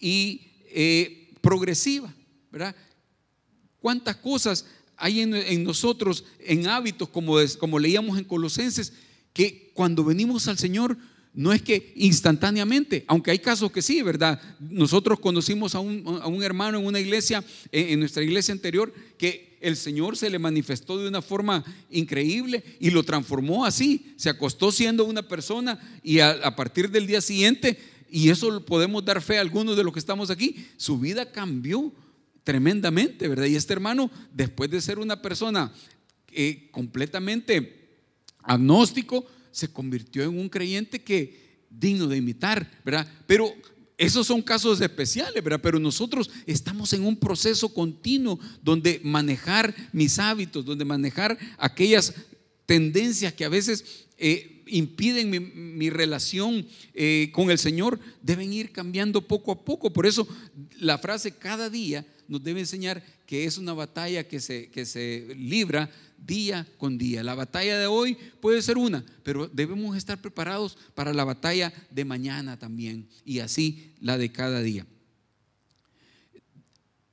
[0.00, 2.12] y eh, progresiva,
[2.50, 2.74] ¿verdad?
[3.80, 8.92] ¿Cuántas cosas hay en, nosotros, en hábitos, como, leíamos en Colosenses,
[9.32, 10.96] que cuando venimos al Señor
[11.34, 14.40] no es que instantáneamente, aunque hay casos que sí, ¿verdad?
[14.58, 20.16] Nosotros conocimos a un, hermano en una iglesia, en, nuestra iglesia anterior, que el Señor
[20.16, 24.14] se le manifestó de una forma increíble y lo transformó así.
[24.16, 27.78] Se acostó siendo una persona y a partir del día siguiente
[28.10, 31.92] y eso podemos dar fe a algunos de los que estamos aquí, su vida cambió
[32.46, 33.46] tremendamente, ¿verdad?
[33.46, 35.72] Y este hermano, después de ser una persona
[36.30, 37.88] eh, completamente
[38.44, 43.12] agnóstico, se convirtió en un creyente que digno de imitar, ¿verdad?
[43.26, 43.52] Pero
[43.98, 45.58] esos son casos especiales, ¿verdad?
[45.60, 52.14] Pero nosotros estamos en un proceso continuo donde manejar mis hábitos, donde manejar aquellas
[52.64, 59.26] tendencias que a veces eh, impiden mi, relación eh, con el Señor deben ir cambiando
[59.26, 59.92] poco a poco.
[59.92, 60.28] Por eso
[60.78, 65.34] la frase cada día nos debe enseñar que es una batalla que se, que se
[65.36, 67.22] libra día con día.
[67.22, 72.04] La batalla de hoy puede ser una, pero debemos estar preparados para la batalla de
[72.04, 74.86] mañana también y así la de cada día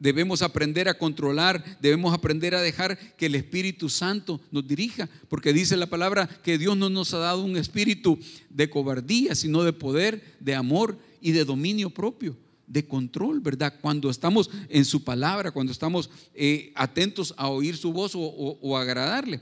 [0.04, 5.54] debemos aprender a controlar, debemos aprender a dejar que el Espíritu Santo nos dirija, porque
[5.54, 9.72] dice la palabra que Dios no nos ha dado un espíritu de cobardía, sino de
[9.72, 12.36] poder, de amor y de dominio propio,
[12.68, 13.76] de control, ¿verdad?
[13.82, 19.42] Cuando estamos en su palabra, cuando estamos eh, atentos a oír su voz o, agradarle.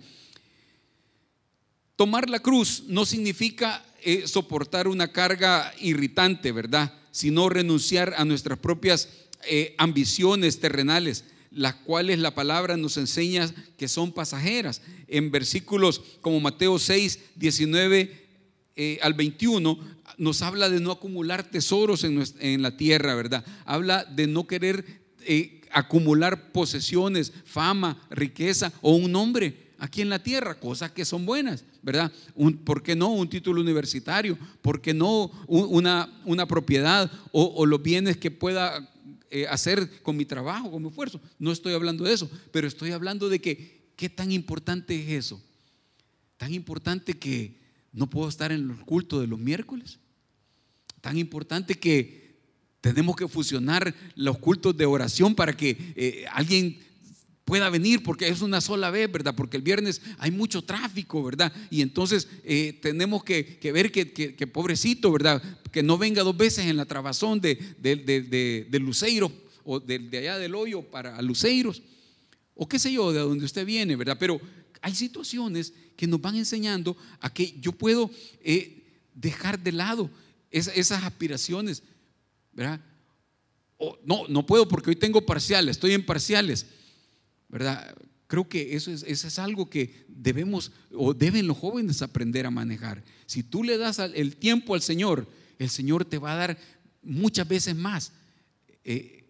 [1.95, 6.93] Tomar la cruz no significa eh, soportar una carga irritante, ¿verdad?
[7.11, 9.09] Sino renunciar a nuestras propias
[9.47, 14.81] eh, ambiciones terrenales, las cuales la palabra nos enseña que son pasajeras.
[15.07, 18.20] En versículos como Mateo 6, 19
[18.75, 19.77] eh, al 21,
[20.17, 23.45] nos habla de no acumular tesoros en, la tierra, ¿verdad?
[23.65, 24.85] Habla de no querer
[25.25, 31.25] eh, acumular posesiones, fama, riqueza o un nombre aquí en la tierra, cosas que son
[31.25, 32.11] buenas, ¿verdad?
[32.63, 34.37] ¿Por qué no un título universitario?
[34.61, 36.07] ¿Por qué no una,
[36.47, 38.87] propiedad o, o, los bienes que pueda
[39.33, 41.21] eh, hacer con mi trabajo, con mi esfuerzo.
[41.39, 45.41] No estoy hablando de eso, pero estoy hablando de que qué tan importante es eso.
[46.35, 47.60] Tan importante que
[47.93, 49.99] no puedo estar en el culto de los miércoles.
[51.01, 52.21] Tan importante que
[52.79, 56.79] tenemos que fusionar los cultos de oración para que eh, alguien
[57.45, 59.35] pueda venir porque es una sola vez, ¿verdad?
[59.35, 61.51] Porque el viernes hay mucho tráfico, ¿verdad?
[61.69, 65.41] Y entonces eh, tenemos que, ver que, pobrecito, ¿verdad?
[65.71, 69.31] Que no venga dos veces en la trabazón de, de, Luceiro
[69.63, 71.81] o de, allá del hoyo para Luceiros.
[72.55, 74.17] o qué sé yo, de donde usted viene, ¿verdad?
[74.19, 74.39] Pero
[74.81, 78.09] hay situaciones que nos van enseñando a que yo puedo
[78.39, 80.09] eh, dejar de lado
[80.49, 81.83] esas aspiraciones,
[82.53, 82.81] ¿verdad?
[84.03, 86.65] no, no puedo porque hoy tengo parciales, estoy en parciales,
[87.49, 87.95] ¿verdad?
[88.25, 93.03] Creo que eso es, algo que debemos o deben los jóvenes aprender a manejar.
[93.27, 95.27] Si tú le das el tiempo al Señor,
[95.59, 96.57] el Señor te va a dar
[97.03, 98.11] muchas veces más
[98.83, 99.23] eh,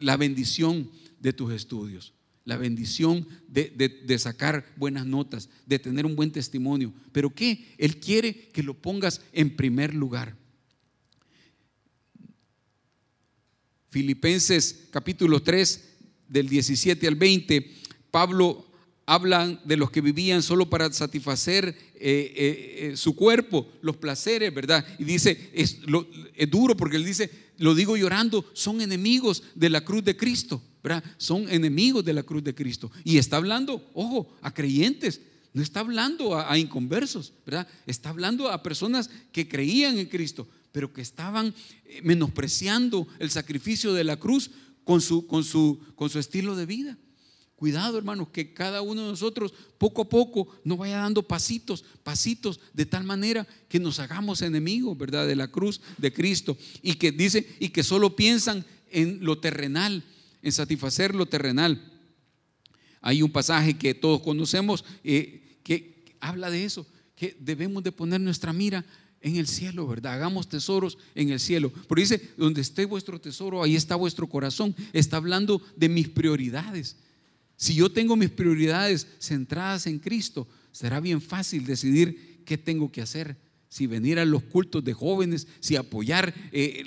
[0.00, 2.14] la bendición de tus estudios,
[2.46, 6.94] la bendición de, de, sacar buenas notas, de tener un buen testimonio.
[7.12, 7.74] Pero ¿qué?
[7.76, 10.36] Él quiere que lo pongas en primer lugar.
[13.90, 15.96] Filipenses capítulo 3,
[16.28, 17.68] del 17 al 20,
[18.10, 18.64] Pablo
[19.06, 24.54] habla de los que vivían solo para satisfacer eh, eh, eh, su cuerpo, los placeres,
[24.54, 24.84] ¿verdad?
[24.98, 25.78] Y dice, es,
[26.34, 30.62] es duro porque él dice, lo digo llorando, son enemigos de la cruz de Cristo,
[31.16, 32.90] Son enemigos de la cruz de Cristo.
[33.04, 35.20] Y está hablando, ojo, a creyentes,
[35.52, 37.66] no está hablando a, a inconversos, ¿verdad?
[37.86, 41.54] Está hablando a personas que creían en Cristo, pero que estaban
[41.86, 44.50] eh, menospreciando el sacrificio de la cruz
[44.84, 46.98] con su, con su, con su estilo de vida.
[47.56, 52.60] Cuidado, hermanos, que cada uno de nosotros poco a poco nos vaya dando pasitos, pasitos,
[52.74, 55.26] de tal manera que nos hagamos enemigos, ¿verdad?
[55.26, 56.58] De la cruz de Cristo.
[56.82, 60.04] Y que dice, y que solo piensan en lo terrenal,
[60.46, 61.82] en satisfacer lo terrenal.
[63.00, 68.20] Hay un pasaje que todos conocemos eh, que habla de eso, que debemos de poner
[68.20, 68.84] nuestra mira
[69.20, 70.14] en el cielo, ¿verdad?
[70.14, 71.72] Hagamos tesoros en el cielo.
[71.88, 74.72] Pero dice, donde esté vuestro tesoro, ahí está vuestro corazón.
[74.92, 76.96] Está hablando de mis prioridades.
[77.56, 83.02] Si yo tengo mis prioridades centradas en Cristo, será bien fácil decidir qué tengo que
[83.02, 83.36] hacer.
[83.68, 86.84] Si venir a los cultos de jóvenes, si apoyar eh,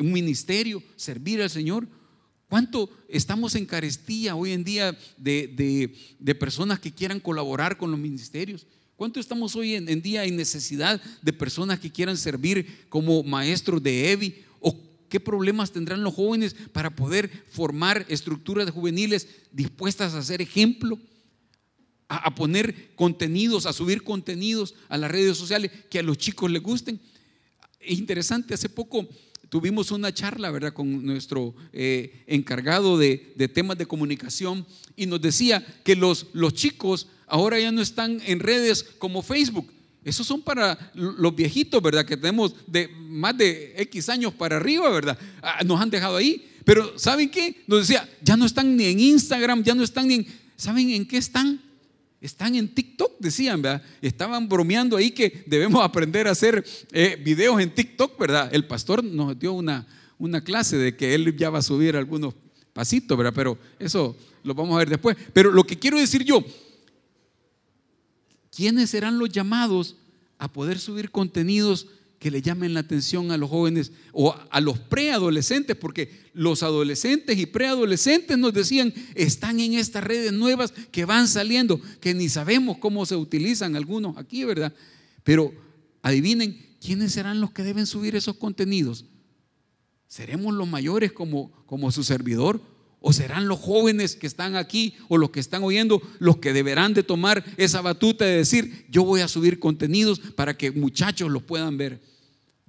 [0.00, 1.86] un ministerio, servir al Señor.
[2.52, 7.98] ¿Cuánto estamos en carestía hoy en día de, de personas que quieran colaborar con los
[7.98, 8.66] ministerios?
[8.94, 14.12] ¿Cuánto estamos hoy en, día en necesidad de personas que quieran servir como maestros de
[14.12, 14.44] EVI?
[14.60, 14.76] ¿O
[15.08, 20.98] qué problemas tendrán los jóvenes para poder formar estructuras juveniles dispuestas a ser ejemplo?
[22.06, 26.62] A, poner contenidos, a subir contenidos a las redes sociales que a los chicos les
[26.62, 27.00] gusten.
[27.80, 29.08] Es interesante, hace poco
[29.52, 34.64] tuvimos una charla, ¿verdad?, con nuestro eh, encargado de, de, temas de comunicación
[34.96, 39.70] y nos decía que los, los chicos ahora ya no están en redes como Facebook.
[40.06, 42.06] Esos son para los viejitos, ¿verdad?
[42.06, 45.18] Que tenemos de más de X años para arriba, ¿verdad?
[45.42, 46.48] Ah, nos han dejado ahí.
[46.64, 47.62] Pero ¿saben qué?
[47.66, 50.26] Nos decía, ya no están ni en Instagram, ya no están ni en...
[50.56, 51.60] ¿Saben en qué están?
[52.22, 53.82] Están en TikTok, decían, ¿verdad?
[54.00, 58.48] Estaban bromeando ahí que debemos aprender a hacer eh, videos en TikTok, ¿verdad?
[58.54, 62.34] El pastor nos dio una, una clase de que él ya va a subir algunos
[62.72, 63.32] pasitos, ¿verdad?
[63.34, 65.16] Pero eso lo vamos a ver después.
[65.32, 66.44] Pero lo que quiero decir yo,
[68.54, 69.96] ¿quiénes serán los llamados
[70.38, 71.88] a poder subir contenidos
[72.22, 75.74] que le llamen la atención a los jóvenes o a los preadolescentes?
[75.74, 81.80] Porque los adolescentes y preadolescentes nos decían, están en estas redes nuevas que van saliendo,
[82.00, 84.72] que ni sabemos cómo se utilizan algunos aquí, ¿verdad?
[85.24, 85.52] Pero
[86.00, 89.04] adivinen, ¿quiénes serán los que deben subir esos contenidos?
[90.06, 92.62] ¿Seremos los mayores como, como su servidor?
[93.00, 96.94] ¿O serán los jóvenes que están aquí o los que están oyendo los que deberán
[96.94, 101.42] de tomar esa batuta de decir, yo voy a subir contenidos para que muchachos los
[101.42, 102.11] puedan ver?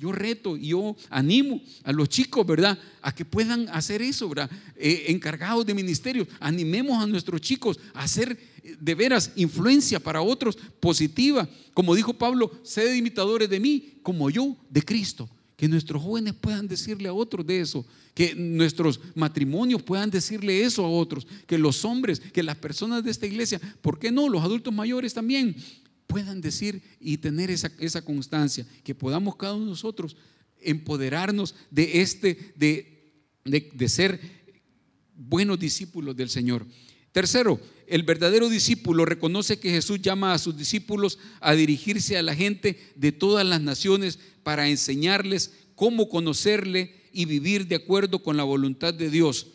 [0.03, 2.77] Yo reto y yo animo a los chicos, ¿verdad?
[3.01, 4.51] A que puedan hacer eso, ¿verdad?
[4.75, 10.21] Eh, encargados de ministerio, animemos a nuestros chicos a hacer eh, de veras influencia para
[10.21, 11.47] otros positiva.
[11.73, 15.29] Como dijo Pablo, sed imitadores de mí, como yo de Cristo.
[15.55, 20.83] Que nuestros jóvenes puedan decirle a otros de eso, que nuestros matrimonios puedan decirle eso
[20.83, 24.27] a otros, que los hombres, que las personas de esta iglesia, ¿por qué no?
[24.27, 25.55] Los adultos mayores también
[26.13, 30.15] puedan decir y tener esa, esa constancia, que podamos cada uno de nosotros
[30.61, 34.21] empoderarnos de este, de, de, de ser
[35.15, 36.67] buenos discípulos del Señor.
[37.11, 42.35] Tercero, el verdadero discípulo reconoce que Jesús llama a sus discípulos a dirigirse a la
[42.35, 48.43] gente de todas las naciones para enseñarles cómo conocerle y vivir de acuerdo con la
[48.43, 49.47] voluntad de Dios.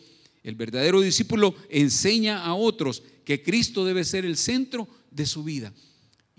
[0.43, 5.73] El verdadero discípulo enseña a otros que Cristo debe ser el centro de su vida.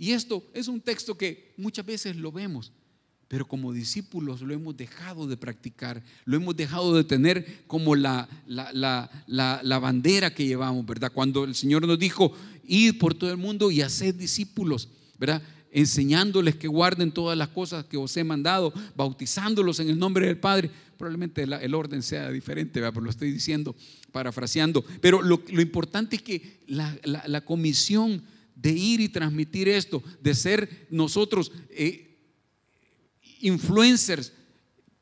[0.01, 2.73] Y esto es un texto que muchas veces lo vemos,
[3.29, 8.27] pero como discípulos lo hemos dejado de practicar, lo hemos dejado de tener como la,
[8.47, 11.13] la, bandera que llevamos, ¿verdad?
[11.13, 12.33] Cuando el Señor nos dijo,
[12.65, 14.89] ir por todo el mundo y hacer discípulos,
[15.19, 15.43] ¿verdad?
[15.73, 20.39] enseñándoles que guarden todas las cosas que os he mandado, bautizándolos en el nombre del
[20.39, 20.71] Padre.
[20.97, 23.77] Probablemente el orden sea diferente, pero lo estoy diciendo,
[24.13, 24.85] parafraseando.
[25.01, 28.23] Pero lo, importante es que la, comisión
[28.61, 32.19] de ir y transmitir esto, de ser nosotros eh,
[33.41, 34.33] influencers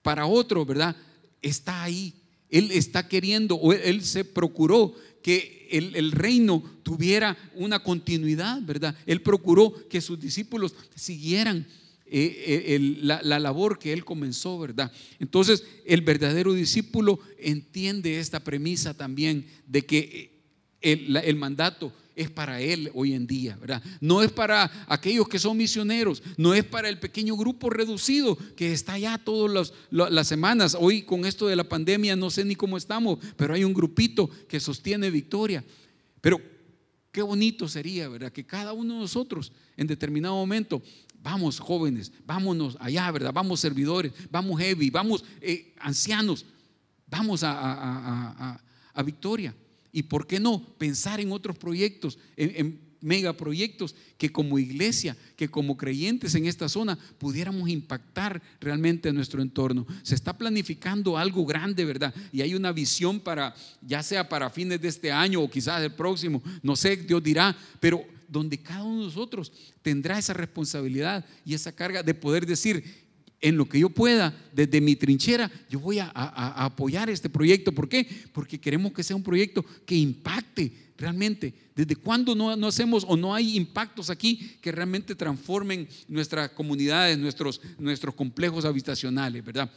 [0.03, 0.97] para otros, ¿verdad?
[1.43, 2.15] Está ahí.
[2.49, 8.97] Él está queriendo, o él se procuró que el, reino tuviera una continuidad, ¿verdad?
[9.05, 11.67] Él procuró que sus discípulos siguieran
[12.07, 14.91] eh, eh, la, labor que él comenzó, ¿verdad?
[15.19, 20.39] Entonces, el verdadero discípulo entiende esta premisa también de que
[20.81, 23.81] el, el mandato es para él hoy en día, ¿verdad?
[24.01, 28.73] No es para aquellos que son misioneros, no es para el pequeño grupo reducido que
[28.73, 30.77] está allá todas las semanas.
[30.79, 34.29] Hoy con esto de la pandemia no sé ni cómo estamos, pero hay un grupito
[34.49, 35.65] que sostiene victoria.
[36.21, 36.41] Pero
[37.13, 38.33] qué bonito sería, ¿verdad?
[38.33, 40.83] Que cada uno de nosotros en determinado momento
[41.23, 43.33] vamos jóvenes, vámonos allá, ¿verdad?
[43.33, 46.45] Vamos servidores, vamos heavy, vamos eh, ancianos,
[47.07, 48.61] vamos a,
[48.93, 49.55] a Victoria.
[49.99, 55.77] Y por qué no pensar en otros proyectos, en, megaproyectos que como iglesia, que como
[55.77, 59.89] creyentes en esta zona pudiéramos impactar realmente nuestro entorno.
[60.05, 62.15] Se está planificando algo grande, ¿verdad?
[62.33, 65.93] Y hay una visión para, ya sea para fines de este año o quizás el
[65.93, 69.51] próximo, no sé, Dios dirá, pero donde cada uno de nosotros
[69.83, 73.08] tendrá esa responsabilidad y esa carga de poder decir,
[73.41, 77.73] en lo que yo pueda, desde mi trinchera, yo voy a, apoyar este proyecto.
[77.73, 78.07] ¿Por qué?
[78.33, 81.55] Porque queremos que sea un proyecto que impacte realmente.
[81.75, 87.61] ¿Desde cuándo no, hacemos o no hay impactos aquí que realmente transformen nuestras comunidades, nuestros,
[87.79, 89.71] nuestros complejos habitacionales, verdad?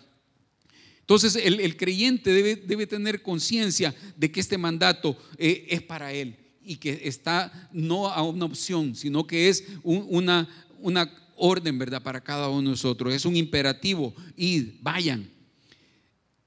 [1.01, 6.37] Entonces el, creyente debe, debe tener conciencia de que este mandato eh, es para él
[6.63, 10.47] y que está no a una opción, sino que es una,
[10.79, 11.11] una
[11.41, 12.01] orden, ¿verdad?
[12.01, 13.13] Para cada uno de nosotros.
[13.13, 15.29] Es un imperativo, id, vayan.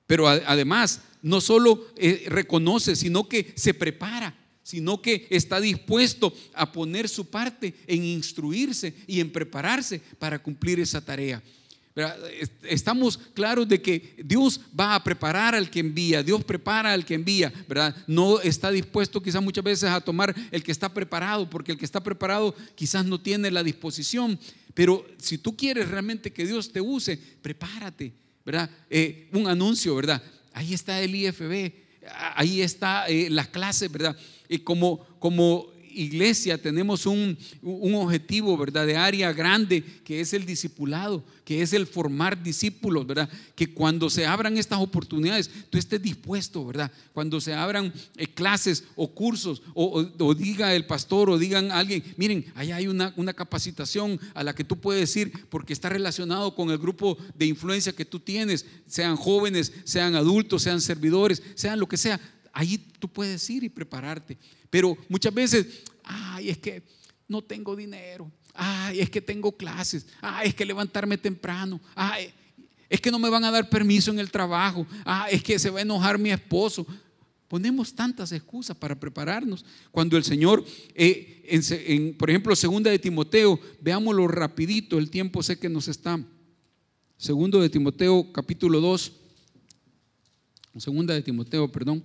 [0.07, 6.71] Pero además, no solo eh, reconoce, sino que se prepara, sino que está dispuesto a
[6.71, 11.43] poner su parte en instruirse y en prepararse para cumplir esa tarea.
[12.65, 17.15] Estamos claros de que Dios va a preparar al que envía, Dios prepara al que
[17.15, 17.95] envía, ¿verdad?
[18.09, 21.85] No está dispuesto quizás muchas veces a tomar el que está preparado, porque el que
[21.85, 24.41] está preparado quizás no tiene la disposición.
[24.75, 28.13] Pero si tú quieres realmente que Dios te use, prepárate,
[28.45, 28.69] ¿verdad?
[28.91, 30.23] Eh, un anuncio, ¿verdad?
[30.53, 31.73] Ahí está el IFB,
[32.35, 34.17] ahí está eh, las clases, ¿verdad?
[34.49, 38.87] Y como, como iglesia tenemos un, objetivo, ¿verdad?
[38.87, 43.29] De área grande, que es el discipulado, que es el formar discípulos, ¿verdad?
[43.55, 46.91] Que cuando se abran estas oportunidades, tú estés dispuesto, ¿verdad?
[47.13, 52.45] Cuando se abran eh, clases o cursos, o, diga el pastor o digan alguien, miren,
[52.55, 56.71] allá hay una, una capacitación a la que tú puedes ir porque está relacionado con
[56.71, 61.89] el grupo de influencia que tú tienes, sean jóvenes, sean adultos, sean servidores, sean lo
[61.89, 62.21] que sea.
[62.53, 64.39] Ahí tú puedes ir y prepararte.
[64.75, 66.83] Pero muchas veces, ay, es que
[67.29, 68.29] no tengo dinero.
[68.53, 70.05] Ay, es que tengo clases.
[70.21, 71.81] Ay, es que levantarme temprano.
[71.95, 72.33] Ay,
[72.89, 74.85] es que no me van a dar permiso en el trabajo.
[75.05, 76.85] Ay, es que se va a enojar mi esposo.
[77.47, 79.65] Ponemos tantas excusas para prepararnos.
[79.93, 85.69] Cuando el Señor, eh, por ejemplo, segunda de Timoteo, veámoslo rapidito, el tiempo sé que
[85.69, 86.19] nos está.
[87.17, 89.13] Segundo de Timoteo, capítulo 2.
[90.79, 92.03] Segunda de Timoteo, perdón.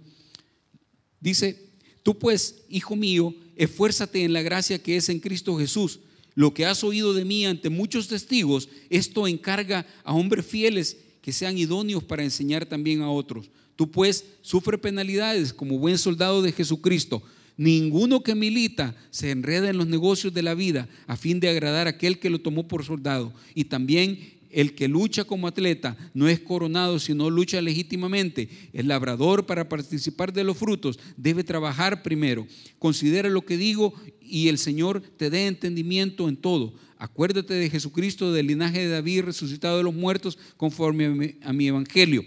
[1.20, 1.69] Dice,
[2.10, 6.00] Tú pues, hijo mío, esfuérzate en la gracia que es en Cristo Jesús.
[6.34, 11.32] Lo que has oído de mí ante muchos testigos, esto encarga a hombres fieles que
[11.32, 13.52] sean idóneos para enseñar también a otros.
[13.76, 17.22] Tú pues sufre penalidades como buen soldado de Jesucristo.
[17.58, 21.86] Ninguno que milita se enreda en los negocios de la vida a fin de agradar
[21.86, 23.32] a aquel que lo tomó por soldado.
[23.54, 28.50] Y también el que lucha como atleta no es coronado, sino lucha legítimamente.
[28.74, 32.48] El labrador para participar de los frutos debe trabajar primero.
[32.80, 36.74] Considera lo que digo y el Señor te dé entendimiento en todo.
[36.98, 42.26] Acuérdate de Jesucristo, del linaje de David, resucitado de los muertos, conforme a mi, evangelio.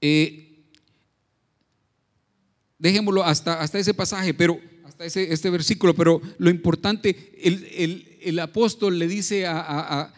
[0.00, 0.64] Eh,
[2.78, 8.98] dejémoslo hasta, hasta ese pasaje, pero hasta ese, este versículo, pero lo importante, el, apóstol
[8.98, 10.12] le dice a,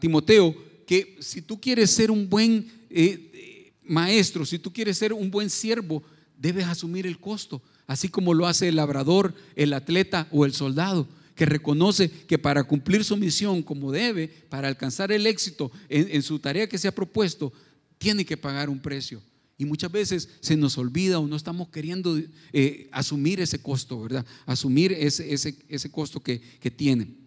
[0.00, 0.54] Timoteo
[0.86, 5.50] que si tú quieres ser un buen eh, maestro, si tú quieres ser un buen
[5.50, 6.02] siervo,
[6.36, 11.06] debes asumir el costo, así como lo hace el labrador, el atleta o el soldado
[11.34, 16.38] que reconoce que para cumplir su misión como debe, para alcanzar el éxito en, su
[16.38, 17.52] tarea que se ha propuesto,
[17.98, 19.22] tiene que pagar un precio.
[19.56, 22.20] Y muchas veces se nos olvida o no estamos queriendo
[22.52, 24.26] eh, asumir ese costo, ¿verdad?
[24.44, 27.21] Asumir ese, ese, ese costo que, que tiene.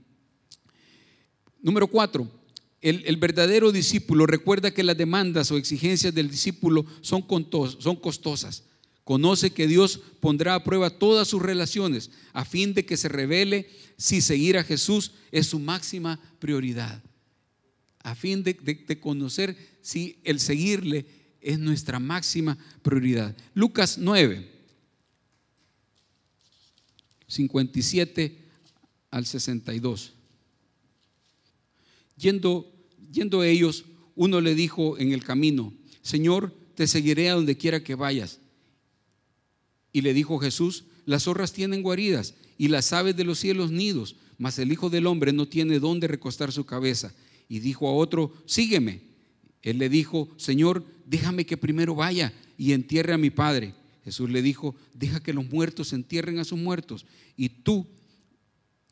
[1.66, 2.30] Número cuatro,
[2.80, 7.26] el, verdadero discípulo recuerda que las demandas o exigencias del discípulo son,
[7.80, 8.66] son costosas.
[9.03, 13.68] Conoce que Dios pondrá a prueba todas sus relaciones a fin de que se revele
[13.97, 17.01] si seguir a Jesús es su máxima prioridad.
[18.03, 21.07] A fin de, de conocer si el seguirle
[21.41, 23.36] es nuestra máxima prioridad.
[23.55, 24.51] Lucas 9,
[27.28, 28.49] 57
[29.09, 30.14] al 62.
[32.18, 32.72] Yendo,
[33.11, 33.86] yendo ellos,
[34.16, 38.39] uno le dijo en el camino, Señor, te seguiré a donde quiera que vayas.
[39.91, 44.16] Y le dijo Jesús, las zorras tienen guaridas y las aves de los cielos nidos,
[44.38, 47.13] mas el Hijo del Hombre no tiene dónde recostar su cabeza.
[47.47, 49.01] Y dijo a otro, sígueme.
[49.61, 53.74] Él le dijo, Señor, déjame que primero vaya y entierre a mi Padre.
[54.03, 57.05] Jesús le dijo, deja que los muertos entierren a sus muertos.
[57.36, 57.88] Y tú,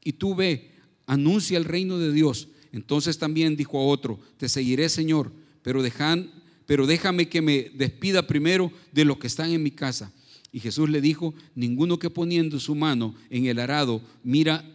[0.03, 0.71] y tú ve,
[1.05, 2.47] anuncia el reino de Dios.
[2.73, 6.31] Entonces también dijo a otro, te seguiré, Señor, pero, dejan,
[6.65, 10.11] pero déjame que me despida primero de los que están en mi casa.
[10.51, 14.65] Y Jesús le dijo, ninguno que poniendo su mano en el arado mira,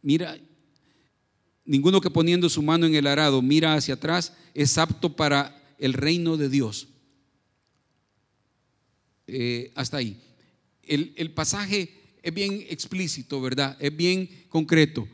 [0.00, 0.38] mira,
[1.66, 5.92] ninguno que poniendo su mano en el arado mira hacia atrás es apto para el
[5.92, 6.88] reino de Dios.
[9.26, 10.18] Eh, hasta ahí.
[10.82, 11.90] El, el pasaje
[12.22, 13.76] es bien explícito, ¿verdad?
[13.80, 15.06] Es bien concreto.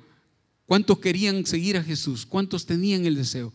[0.70, 2.24] ¿Cuántos querían seguir a Jesús?
[2.24, 3.52] ¿Cuántos tenían el deseo?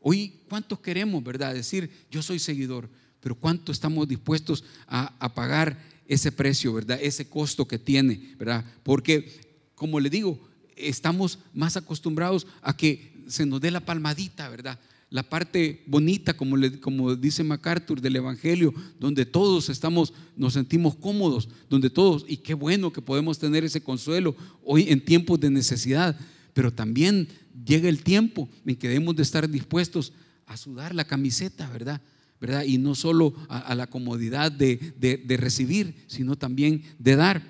[0.00, 1.52] Hoy, ¿cuántos queremos, verdad?
[1.52, 2.88] Decir, yo soy seguidor
[3.20, 6.98] pero ¿cuánto estamos dispuestos a, pagar ese precio, verdad?
[7.02, 8.64] Ese costo que tiene, ¿verdad?
[8.84, 10.40] Porque, como le digo,
[10.76, 14.78] estamos más acostumbrados a que se nos dé la palmadita, ¿verdad?
[15.10, 21.50] La parte bonita, como, como dice MacArthur, del Evangelio, donde todos estamos, nos sentimos cómodos,
[21.68, 24.34] donde todos, y qué bueno que podemos tener ese consuelo
[24.64, 26.16] hoy en tiempos de necesidad,
[26.56, 27.28] pero también
[27.66, 30.14] llega el tiempo en que debemos de estar dispuestos
[30.46, 32.00] a sudar la camiseta, ¿verdad?
[32.40, 32.64] ¿verdad?
[32.64, 37.42] Y no solo a, la comodidad de, recibir, sino también de dar.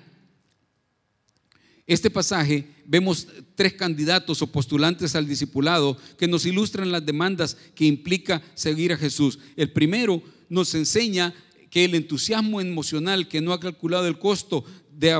[1.85, 7.85] Este pasaje vemos tres candidatos o postulantes al discipulado que nos ilustran las demandas que
[7.85, 9.39] implica seguir a Jesús.
[9.55, 11.33] El primero nos enseña
[11.69, 15.13] que el entusiasmo emocional que no ha calculado el costo de,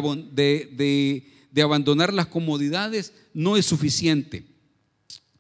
[0.76, 4.44] de abandonar las comodidades no es suficiente.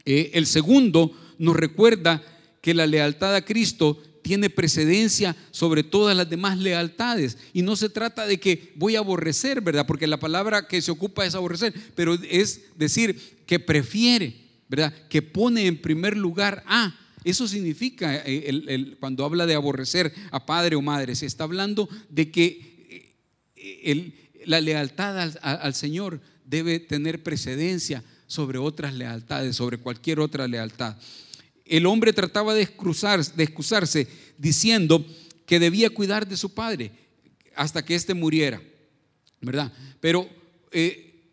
[0.05, 2.23] Eh, el segundo nos recuerda
[2.61, 7.37] que la lealtad a Cristo tiene precedencia sobre todas las demás lealtades.
[7.53, 9.87] Y no se trata de que voy a aborrecer, ¿verdad?
[9.87, 14.35] Porque la palabra que se ocupa es aborrecer, pero es decir que prefiere,
[14.67, 14.93] ¿verdad?
[15.09, 16.93] Que pone en primer lugar a.
[17.23, 22.29] Eso significa eh, cuando habla de aborrecer a padre o madre, se está hablando de
[22.29, 23.15] que
[23.55, 30.97] eh, la lealtad al, Señor debe tener precedencia sobre otras lealtades, sobre cualquier otra lealtad
[31.69, 35.05] el hombre trataba de, de excusarse diciendo
[35.45, 36.91] que debía cuidar de su padre
[37.55, 38.61] hasta que éste muriera,
[39.41, 39.71] ¿verdad?
[39.99, 40.29] Pero
[40.71, 41.31] eh,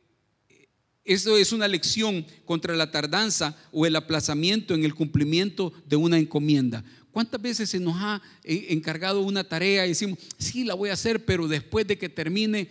[1.05, 6.19] eso es una lección contra la tardanza o el aplazamiento en el cumplimiento de una
[6.19, 6.85] encomienda.
[7.11, 10.95] ¿Cuántas veces se nos ha eh, encargado una tarea y decimos, sí, la voy a
[10.95, 12.69] hacer, pero después de que termine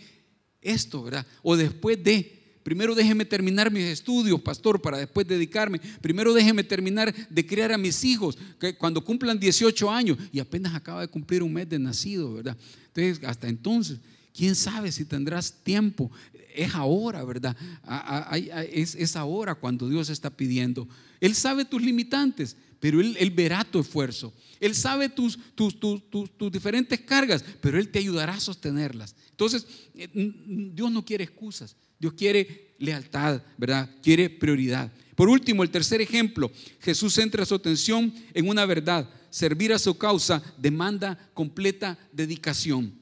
[0.64, 1.24] esto, ¿verdad?
[1.42, 5.78] O después de, Primero déjeme terminar mis estudios, pastor, para después dedicarme.
[6.00, 10.74] Primero déjeme terminar de criar a mis hijos, que cuando cumplan 18 años y apenas
[10.74, 12.56] acaba de cumplir un mes de nacido, ¿verdad?
[12.86, 13.98] Entonces, hasta entonces,
[14.34, 16.10] quién sabe si tendrás tiempo.
[16.54, 17.54] Es ahora, ¿verdad?
[18.72, 20.88] Es, ahora cuando Dios está pidiendo.
[21.20, 24.32] Él sabe tus limitantes, pero Él, verá tu esfuerzo.
[24.58, 29.14] Él sabe tus, tus, tus, tus, diferentes cargas, pero Él te ayudará a sostenerlas.
[29.34, 29.66] Entonces,
[29.96, 31.76] eh, Dios no quiere excusas.
[31.98, 33.90] Dios quiere lealtad, ¿verdad?
[34.00, 34.92] Quiere prioridad.
[35.16, 39.10] Por último, el tercer ejemplo, Jesús centra su atención en una verdad.
[39.30, 42.94] Servir a su causa demanda completa dedicación.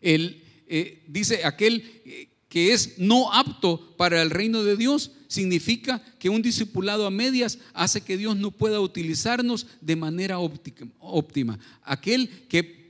[0.00, 6.02] Él eh, dice, aquel eh, que es no apto para el reino de Dios, significa
[6.18, 11.58] que un discipulado a medias hace que Dios no pueda utilizarnos de manera óptima.
[11.82, 12.85] Aquel que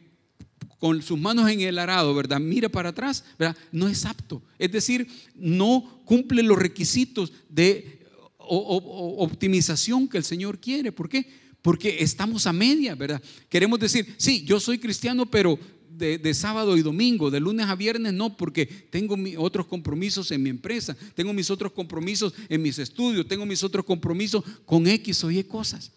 [0.87, 2.39] con sus manos en el arado, ¿verdad?
[2.39, 3.57] Mira para atrás, ¿verdad?
[3.73, 4.41] No es apto.
[4.57, 7.99] Es decir, no cumple los requisitos de
[8.39, 10.93] optimización que el Señor quiere.
[10.93, 11.27] ¿Por qué?
[11.61, 13.21] Porque estamos a media, ¿verdad?
[13.49, 15.59] Queremos decir, sí, yo soy cristiano, pero
[15.91, 20.51] de, sábado y domingo, de lunes a viernes no, porque tengo otros compromisos en mi
[20.51, 25.33] empresa, tengo mis otros compromisos en mis estudios, tengo mis otros compromisos con X o
[25.33, 25.91] Y cosas.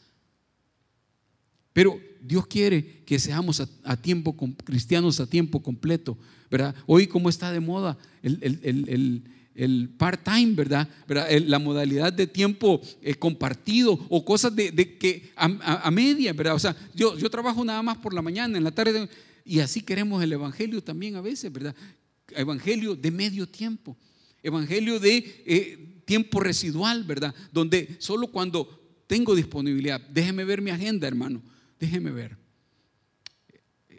[1.73, 6.17] Pero Dios quiere que seamos a, tiempo, cristianos a tiempo completo,
[6.49, 6.75] ¿verdad?
[6.85, 9.23] Hoy como está de moda el,
[9.59, 10.87] el part-time, ¿verdad?
[11.45, 16.55] La modalidad de tiempo eh, compartido o cosas de, que a, media, ¿verdad?
[16.55, 19.09] O sea, yo, yo trabajo nada más por la mañana, en la tarde,
[19.43, 21.75] y así queremos el Evangelio también a veces, ¿verdad?
[22.29, 23.97] Evangelio de medio tiempo,
[24.41, 27.35] Evangelio de eh, tiempo residual, ¿verdad?
[27.51, 31.41] Donde solo cuando tengo disponibilidad, déjeme ver mi agenda, hermano,
[31.79, 32.37] déjeme ver.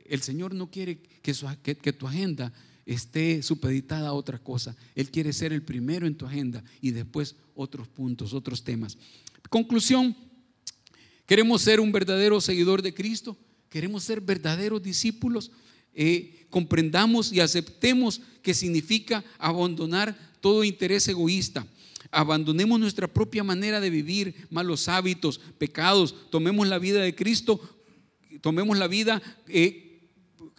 [0.05, 2.53] El Señor no quiere que, tu agenda
[2.85, 4.77] esté supeditada a otra cosa.
[4.95, 8.99] Él quiere ser el primero en tu agenda y después otros puntos, otros temas.
[9.49, 10.17] Conclusión,
[11.27, 13.37] queremos ser un verdadero seguidor de Cristo,
[13.69, 15.53] queremos ser verdaderos discípulos,
[15.95, 21.67] eh, comprendamos y aceptemos que significa abandonar todo interés egoísta.
[22.11, 27.61] Abandonemos nuestra propia manera de vivir, malos hábitos, pecados, tomemos la vida de Cristo,
[28.41, 29.91] tomemos la vida eh,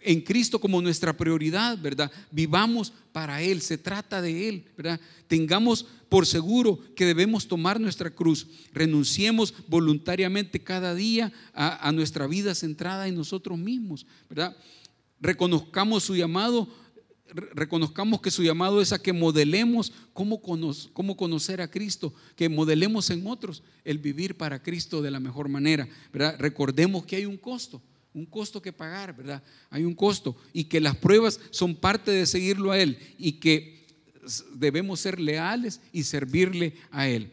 [0.00, 2.10] en Cristo como nuestra prioridad, ¿verdad?
[2.30, 5.00] Vivamos para Él, se trata de Él, ¿verdad?
[5.28, 12.54] Tengamos por seguro que debemos tomar nuestra cruz, renunciemos voluntariamente cada día a, nuestra vida
[12.54, 14.56] centrada en nosotros mismos, ¿verdad?
[15.20, 16.68] Reconozcamos su llamado,
[17.32, 20.40] reconozcamos que su llamado es a que modelemos cómo,
[20.92, 25.48] cómo conocer a Cristo, que modelemos en otros el vivir para Cristo de la mejor
[25.48, 26.36] manera, ¿verdad?
[26.38, 27.82] Recordemos que hay un costo
[28.14, 29.42] un costo que pagar, ¿verdad?
[29.70, 33.86] Hay un costo y que las pruebas son parte de seguirlo a Él y que
[34.54, 37.32] debemos ser leales y servirle a Él.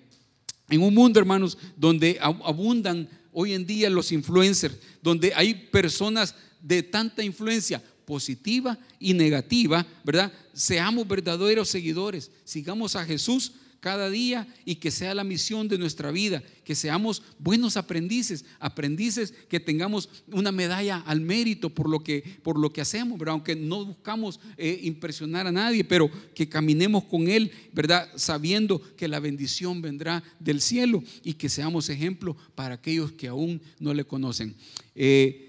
[0.69, 6.83] En un mundo, hermanos, donde abundan hoy en día los influencers, donde hay personas de
[6.83, 10.33] tanta influencia positiva y negativa, ¿verdad?
[10.51, 16.09] Seamos verdaderos seguidores, sigamos a Jesús cada día y que sea la misión de nuestra
[16.09, 22.23] vida, que seamos buenos aprendices, aprendices que tengamos una medalla al mérito por lo que,
[22.41, 23.33] por lo que hacemos, ¿verdad?
[23.33, 28.09] aunque no buscamos eh, impresionar a nadie, pero que caminemos con Él, ¿verdad?
[28.15, 33.61] Sabiendo que la bendición vendrá del cielo y que seamos ejemplo para aquellos que aún
[33.79, 34.55] no le conocen.
[34.95, 35.45] Eh,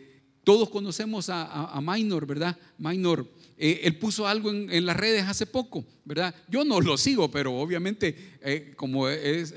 [0.50, 2.58] todos conocemos a, Minor, ¿verdad?
[2.76, 3.24] Minor
[3.56, 6.34] eh, él puso algo en, las redes hace poco, ¿verdad?
[6.48, 9.08] Yo no lo sigo, pero obviamente eh, como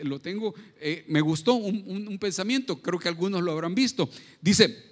[0.04, 4.08] lo tengo, eh, me gustó un, pensamiento, creo que algunos lo habrán visto.
[4.40, 4.84] Dice,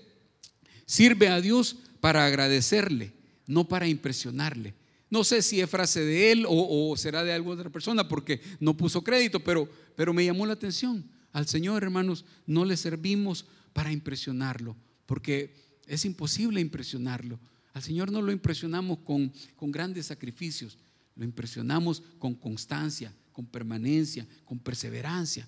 [0.87, 3.11] sirve a Dios para agradecerle,
[3.45, 4.73] no para impresionarle.
[5.11, 8.75] No sé si es frase de él o, será de alguna otra persona porque no
[8.75, 11.05] puso crédito, pero, pero me llamó la atención.
[11.31, 14.75] Al Señor, hermanos, no le servimos para impresionarlo,
[15.05, 15.61] porque
[15.91, 17.37] es imposible impresionarlo.
[17.73, 20.77] Al Señor no lo impresionamos con, con grandes sacrificios,
[21.15, 25.47] lo impresionamos con constancia, con permanencia, con perseverancia,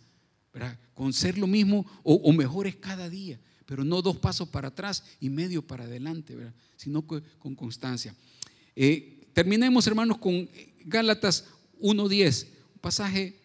[0.93, 5.29] con ser lo mismo o, mejores cada día, pero no dos pasos para atrás y
[5.29, 6.35] medio para adelante,
[6.75, 7.23] sino con,
[7.55, 8.13] constancia.
[8.75, 10.49] Eh, terminemos, hermanos, con
[10.83, 11.45] Gálatas
[11.79, 13.39] 1.10, un pasaje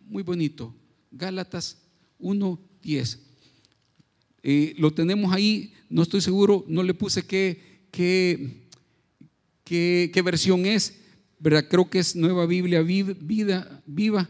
[0.00, 0.74] muy bonito.
[1.12, 1.78] Gálatas
[2.18, 3.33] 1.10.
[4.44, 7.74] Eh, lo tenemos ahí, no estoy seguro, no le puse qué
[9.64, 10.98] qué, qué, versión es,
[11.38, 11.66] ¿verdad?
[11.68, 14.28] Creo que es Nueva Biblia vida, Viva.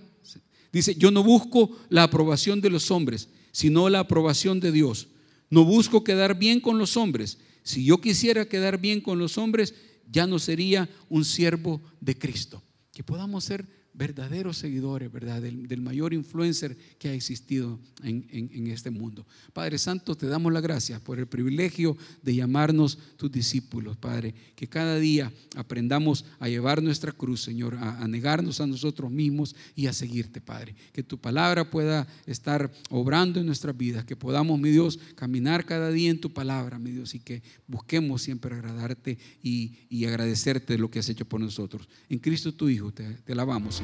[0.73, 5.09] Dice, yo no busco la aprobación de los hombres, sino la aprobación de Dios.
[5.51, 7.39] No busco quedar bien con los hombres.
[7.63, 9.75] Si yo quisiera quedar bien con los hombres,
[10.11, 12.63] ya no sería un siervo de Cristo.
[12.93, 13.65] Que podamos ser
[13.95, 15.41] verdaderos seguidores, ¿verdad?
[15.41, 19.27] Del, mayor influencer que ha existido en, este mundo.
[19.53, 24.35] Padre Santo, te damos las gracias por el privilegio de llamarnos tus discípulos, Padre.
[24.57, 29.87] Que cada día aprendamos a llevar nuestra cruz, Señor, a, negarnos a nosotros mismos y
[29.87, 30.75] a seguirte, Padre.
[30.93, 35.91] Que tu palabra pueda estar obrando en nuestras vidas, que podamos, mi Dios, caminar cada
[35.91, 40.99] día en tu palabra, mi Dios, y que busquemos siempre agradarte y, agradecerte lo que
[40.99, 41.89] has hecho por nosotros.
[42.11, 43.84] En Cristo tu Hijo, te, te alabamos,